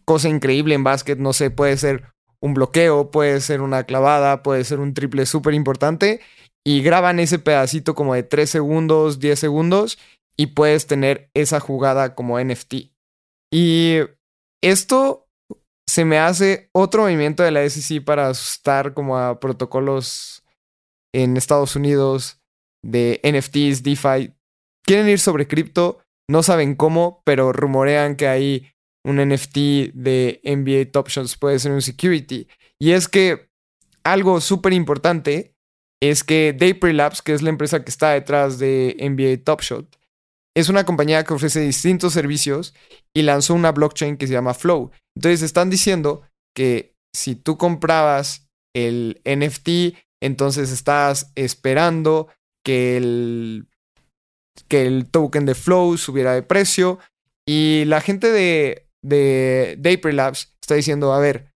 [0.04, 2.04] cosa increíble en básquet, no sé, puede ser
[2.40, 6.20] un bloqueo, puede ser una clavada, puede ser un triple súper importante
[6.66, 9.98] y graban ese pedacito como de 3 segundos, 10 segundos
[10.36, 12.90] y puedes tener esa jugada como NFT.
[13.52, 13.98] Y
[14.62, 15.26] esto
[15.88, 20.44] se me hace otro movimiento de la SEC para asustar como a protocolos
[21.14, 22.40] en Estados Unidos
[22.82, 24.34] de NFTs, DeFi.
[24.84, 28.73] Quieren ir sobre cripto, no saben cómo, pero rumorean que hay
[29.04, 32.48] un NFT de NBA Top Shots puede ser un security.
[32.78, 33.48] Y es que
[34.02, 35.54] algo súper importante
[36.02, 39.98] es que Daypre Labs, que es la empresa que está detrás de NBA Top Shot,
[40.56, 42.74] es una compañía que ofrece distintos servicios
[43.14, 44.90] y lanzó una blockchain que se llama Flow.
[45.16, 46.22] Entonces están diciendo
[46.54, 52.28] que si tú comprabas el NFT, entonces estás esperando
[52.64, 53.68] que el,
[54.68, 56.98] que el token de Flow subiera de precio.
[57.46, 61.52] Y la gente de de Dapper Labs está diciendo, a ver,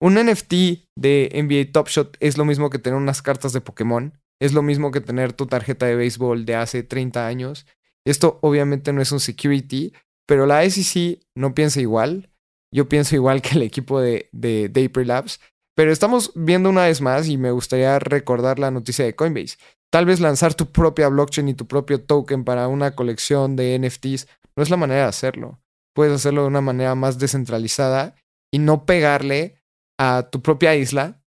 [0.00, 0.52] un NFT
[0.96, 4.62] de NBA Top Shot es lo mismo que tener unas cartas de Pokémon, es lo
[4.62, 7.66] mismo que tener tu tarjeta de béisbol de hace 30 años.
[8.06, 9.92] Esto obviamente no es un security,
[10.26, 12.30] pero la SEC no piensa igual.
[12.74, 15.40] Yo pienso igual que el equipo de, de Dapper Labs.
[15.74, 19.58] Pero estamos viendo una vez más y me gustaría recordar la noticia de Coinbase.
[19.90, 24.26] Tal vez lanzar tu propia blockchain y tu propio token para una colección de NFTs
[24.56, 25.60] no es la manera de hacerlo
[25.96, 28.14] puedes hacerlo de una manera más descentralizada
[28.52, 29.62] y no pegarle
[29.98, 31.22] a tu propia isla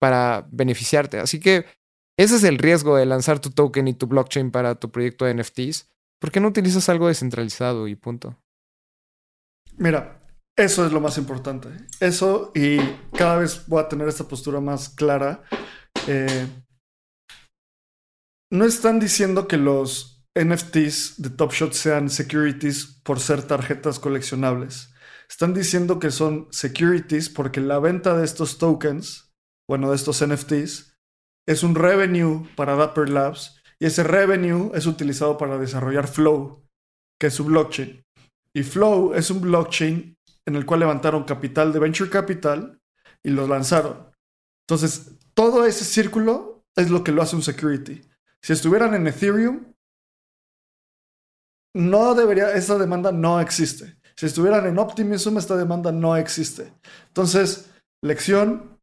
[0.00, 1.18] para beneficiarte.
[1.18, 1.66] Así que
[2.16, 5.34] ese es el riesgo de lanzar tu token y tu blockchain para tu proyecto de
[5.34, 5.90] NFTs.
[6.18, 8.42] ¿Por qué no utilizas algo descentralizado y punto?
[9.76, 10.22] Mira,
[10.56, 11.68] eso es lo más importante.
[12.00, 12.78] Eso y
[13.12, 15.42] cada vez voy a tener esta postura más clara.
[16.06, 16.46] Eh,
[18.50, 24.92] no están diciendo que los NFTs de Top Shot sean securities por ser tarjetas coleccionables.
[25.28, 29.32] Están diciendo que son securities porque la venta de estos tokens,
[29.68, 30.96] bueno, de estos NFTs,
[31.46, 36.66] es un revenue para Dapper Labs y ese revenue es utilizado para desarrollar Flow,
[37.20, 38.04] que es su blockchain.
[38.52, 40.16] Y Flow es un blockchain
[40.46, 42.80] en el cual levantaron capital de venture capital
[43.22, 44.10] y los lanzaron.
[44.66, 48.02] Entonces, todo ese círculo es lo que lo hace un security.
[48.42, 49.73] Si estuvieran en Ethereum,
[51.74, 53.96] no debería, esa demanda no existe.
[54.16, 56.72] Si estuvieran en Optimism, esta demanda no existe.
[57.08, 57.72] Entonces,
[58.02, 58.78] lección,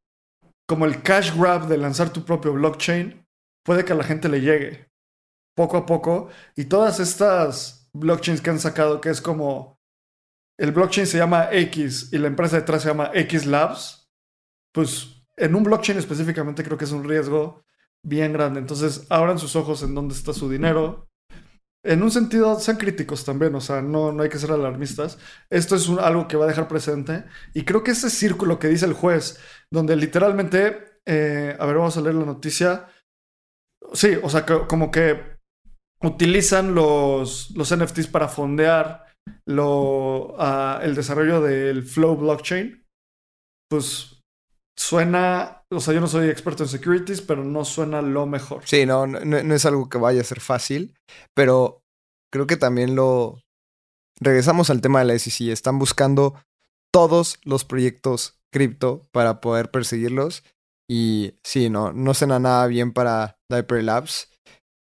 [0.67, 3.25] como el cash grab de lanzar tu propio blockchain,
[3.63, 4.89] puede que a la gente le llegue
[5.55, 6.29] poco a poco.
[6.55, 9.79] Y todas estas blockchains que han sacado, que es como
[10.59, 14.09] el blockchain se llama X y la empresa detrás se llama X Labs,
[14.73, 17.63] pues en un blockchain específicamente creo que es un riesgo
[18.03, 18.59] bien grande.
[18.59, 21.07] Entonces, abran sus ojos en dónde está su dinero
[21.83, 25.17] en un sentido, sean críticos también, o sea, no, no hay que ser alarmistas.
[25.49, 27.25] Esto es algo que va a dejar presente.
[27.53, 29.39] Y creo que ese círculo que dice el juez,
[29.71, 32.87] donde literalmente, eh, a ver, vamos a leer la noticia.
[33.93, 35.39] Sí, o sea, como que
[36.03, 39.05] utilizan los, los NFTs para fondear
[39.47, 40.35] lo,
[40.81, 42.85] el desarrollo del Flow blockchain.
[43.69, 44.10] Pues
[44.81, 48.63] suena, o sea, yo no soy experto en securities, pero no suena lo mejor.
[48.65, 50.97] Sí, no, no, no, es algo que vaya a ser fácil,
[51.35, 51.83] pero
[52.31, 53.39] creo que también lo...
[54.19, 56.35] Regresamos al tema de la SEC, están buscando
[56.91, 60.43] todos los proyectos cripto para poder perseguirlos
[60.89, 64.29] y sí, no, no suena nada bien para Diaper Labs,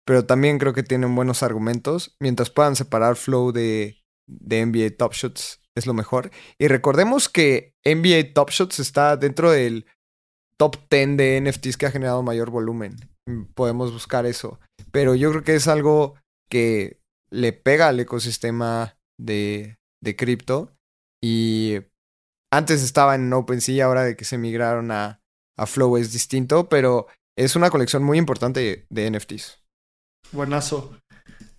[0.06, 2.16] pero también creo que tienen buenos argumentos.
[2.20, 6.32] Mientras puedan separar Flow de, de NBA Top Shots, es lo mejor.
[6.58, 9.86] Y recordemos que NBA Top Shots está dentro del
[10.58, 12.96] top 10 de NFTs que ha generado mayor volumen.
[13.28, 14.60] Mm, podemos buscar eso.
[14.92, 16.16] Pero yo creo que es algo
[16.50, 17.00] que
[17.32, 20.74] le pega al ecosistema de, de cripto.
[21.22, 21.78] Y
[22.52, 25.22] antes estaba en OpenSea, ahora de que se migraron a,
[25.58, 27.08] a Flow es distinto, pero
[27.38, 29.60] es una colección muy importante de NFTs.
[30.32, 30.98] Buenazo.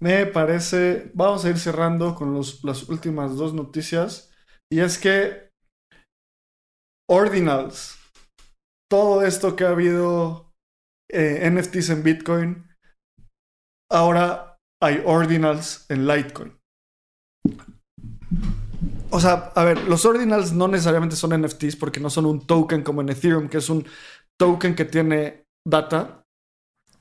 [0.01, 4.33] Me parece, vamos a ir cerrando con las últimas dos noticias.
[4.73, 5.51] Y es que
[7.09, 7.99] Ordinals,
[8.91, 10.53] todo esto que ha habido
[11.11, 12.67] eh, NFTs en Bitcoin,
[13.91, 16.57] ahora hay Ordinals en Litecoin.
[19.11, 22.83] O sea, a ver, los Ordinals no necesariamente son NFTs porque no son un token
[22.83, 23.85] como en Ethereum, que es un
[24.39, 26.20] token que tiene data.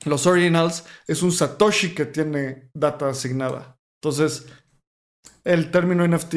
[0.04, 3.76] Los Ordinals es un Satoshi que tiene data asignada.
[4.02, 4.46] Entonces,
[5.44, 6.34] el término NFT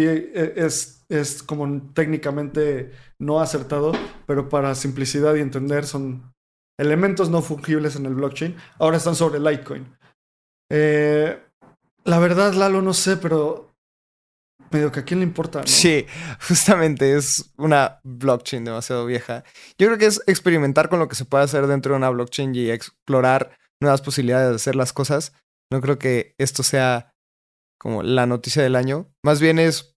[0.55, 3.93] es, es como técnicamente no acertado,
[4.25, 6.33] pero para simplicidad y entender son
[6.79, 8.55] elementos no fungibles en el blockchain.
[8.79, 9.97] Ahora están sobre Litecoin.
[10.69, 11.41] Eh,
[12.03, 13.72] la verdad, Lalo, no sé, pero
[14.73, 15.61] medio que a quién le importa.
[15.65, 16.05] Sí,
[16.47, 19.43] justamente es una blockchain demasiado vieja.
[19.77, 22.53] Yo creo que es experimentar con lo que se puede hacer dentro de una blockchain
[22.55, 25.33] y explorar nuevas posibilidades de hacer las cosas.
[25.71, 27.13] No creo que esto sea
[27.79, 29.11] como la noticia del año.
[29.23, 29.95] Más bien es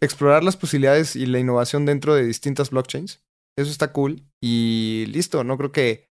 [0.00, 3.22] explorar las posibilidades y la innovación dentro de distintas blockchains.
[3.56, 5.44] Eso está cool y listo.
[5.44, 6.08] No creo que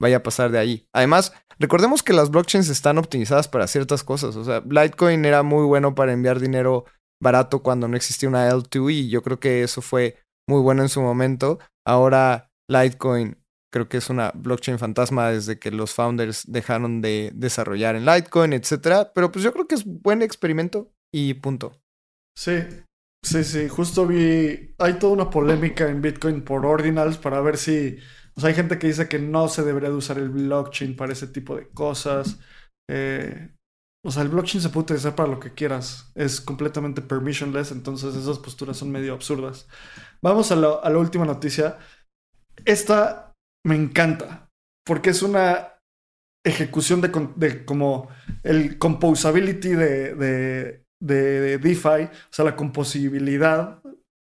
[0.00, 0.88] vaya a pasar de ahí.
[0.92, 4.36] Además, recordemos que las blockchains están optimizadas para ciertas cosas.
[4.36, 6.84] O sea, Litecoin era muy bueno para enviar dinero
[7.24, 10.18] barato cuando no existía una L2 y yo creo que eso fue
[10.48, 11.58] muy bueno en su momento.
[11.84, 13.36] Ahora Litecoin
[13.72, 18.52] creo que es una blockchain fantasma desde que los founders dejaron de desarrollar en Litecoin,
[18.52, 21.80] etcétera, pero pues yo creo que es buen experimento y punto.
[22.38, 22.62] Sí.
[23.24, 27.96] Sí, sí, justo vi, hay toda una polémica en Bitcoin por ordinals para ver si,
[28.42, 31.56] hay gente que dice que no se debería de usar el blockchain para ese tipo
[31.56, 32.38] de cosas.
[32.86, 33.48] Eh,
[34.06, 36.12] o sea, el blockchain se puede utilizar para lo que quieras.
[36.14, 39.66] Es completamente permissionless, entonces esas posturas son medio absurdas.
[40.22, 41.78] Vamos a, la última noticia.
[42.66, 43.32] Esta
[43.66, 44.50] me encanta,
[44.84, 45.78] porque es una
[46.44, 48.08] ejecución de, como
[48.42, 53.82] el composability de, de, de, DeFi, o sea, la composibilidad,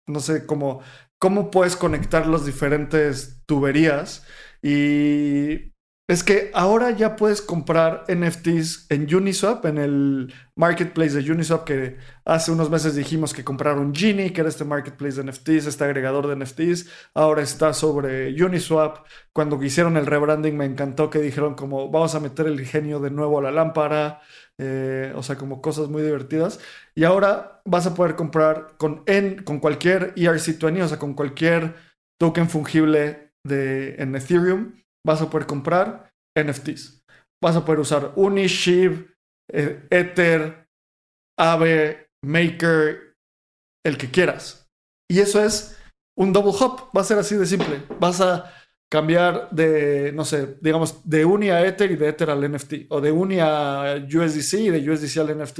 [0.07, 0.82] no sé, cómo,
[1.19, 4.24] cómo puedes conectar las diferentes tuberías
[4.61, 5.72] y
[6.10, 11.97] es que ahora ya puedes comprar NFTs en Uniswap, en el marketplace de Uniswap, que
[12.26, 16.28] hace unos meses dijimos que compraron Genie, que era este marketplace de NFTs, este agregador
[16.28, 16.89] de NFTs.
[17.14, 19.06] Ahora está sobre Uniswap.
[19.32, 23.10] Cuando hicieron el rebranding me encantó que dijeron como vamos a meter el genio de
[23.10, 24.22] nuevo a la lámpara.
[24.58, 26.60] Eh, o sea, como cosas muy divertidas.
[26.95, 31.76] Y ahora vas a poder comprar con, en, con cualquier ERC20, o sea, con cualquier
[32.20, 37.04] token fungible de, en Ethereum vas a poder comprar NFTs.
[37.41, 38.45] Vas a poder usar Uni,
[39.51, 40.68] eh, Ether,
[41.38, 43.16] Aave, Maker,
[43.86, 44.70] el que quieras.
[45.10, 45.78] Y eso es
[46.18, 46.89] un double hop.
[46.95, 47.84] Va a ser así de simple.
[47.99, 48.51] Vas a
[48.89, 52.74] cambiar de, no sé, digamos, de Uni a Ether y de Ether al NFT.
[52.89, 55.60] O de Uni a USDC y de USDC al NFT.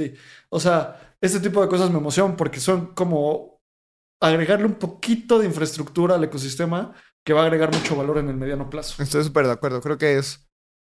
[0.50, 3.60] O sea, este tipo de cosas me emocionan porque son como
[4.22, 8.36] agregarle un poquito de infraestructura al ecosistema que va a agregar mucho valor en el
[8.36, 9.02] mediano plazo.
[9.02, 9.80] Estoy súper de acuerdo.
[9.80, 10.46] Creo que es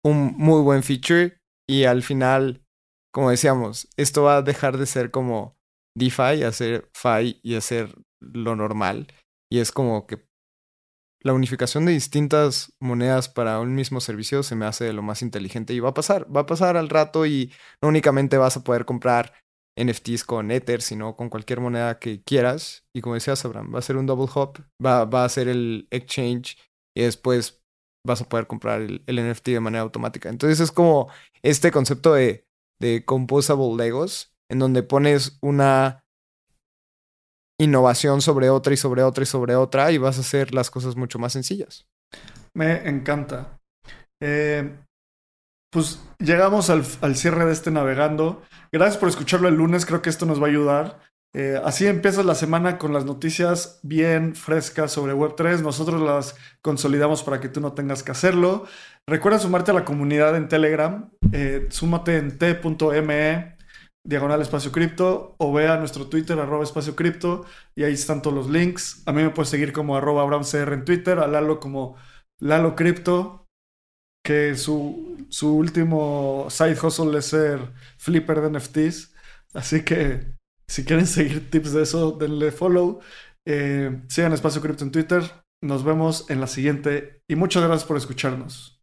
[0.04, 2.64] un muy buen feature y al final,
[3.12, 5.56] como decíamos, esto va a dejar de ser como
[5.96, 9.08] DeFi, hacer FI y hacer lo normal.
[9.50, 10.26] Y es como que
[11.22, 15.74] la unificación de distintas monedas para un mismo servicio se me hace lo más inteligente
[15.74, 17.52] y va a pasar, va a pasar al rato y
[17.82, 19.32] no únicamente vas a poder comprar
[19.76, 22.86] NFTs con Ether, sino con cualquier moneda que quieras.
[22.94, 25.86] Y como decías, Abraham, va a ser un double hop, va, va a ser el
[25.90, 26.56] exchange
[26.96, 27.62] y después
[28.06, 30.28] vas a poder comprar el, NFT de manera automática.
[30.28, 31.10] Entonces es como
[31.42, 32.46] este concepto de,
[32.80, 36.04] de composable Legos, en donde pones una
[37.58, 40.96] innovación sobre otra y sobre otra y sobre otra y vas a hacer las cosas
[40.96, 41.86] mucho más sencillas.
[42.54, 43.60] Me encanta.
[44.22, 44.78] Eh,
[45.76, 48.40] pues llegamos al, cierre de este navegando.
[48.72, 51.00] Gracias por escucharlo el lunes, creo que esto nos va a ayudar.
[51.34, 55.60] Eh, así empieza la semana con las noticias bien frescas sobre Web3.
[55.60, 58.64] Nosotros las consolidamos para que tú no tengas que hacerlo.
[59.06, 61.10] Recuerda sumarte a la comunidad en Telegram.
[61.30, 63.56] Eh, súmate en t.me
[64.02, 68.34] diagonal espacio cripto o ve a nuestro Twitter arroba espacio cripto y ahí están todos
[68.34, 69.02] los links.
[69.04, 71.96] A mí me puedes seguir como arroba abramcr en Twitter, a Lalo como
[72.40, 73.45] Lalo Cripto
[74.26, 77.60] que su, su último side hustle es ser
[77.96, 79.14] flipper de NFTs.
[79.54, 80.34] Así que
[80.66, 82.98] si quieren seguir tips de eso, denle follow.
[83.46, 85.22] Eh, sigan Espacio Cripto en Twitter.
[85.62, 88.82] Nos vemos en la siguiente y muchas gracias por escucharnos.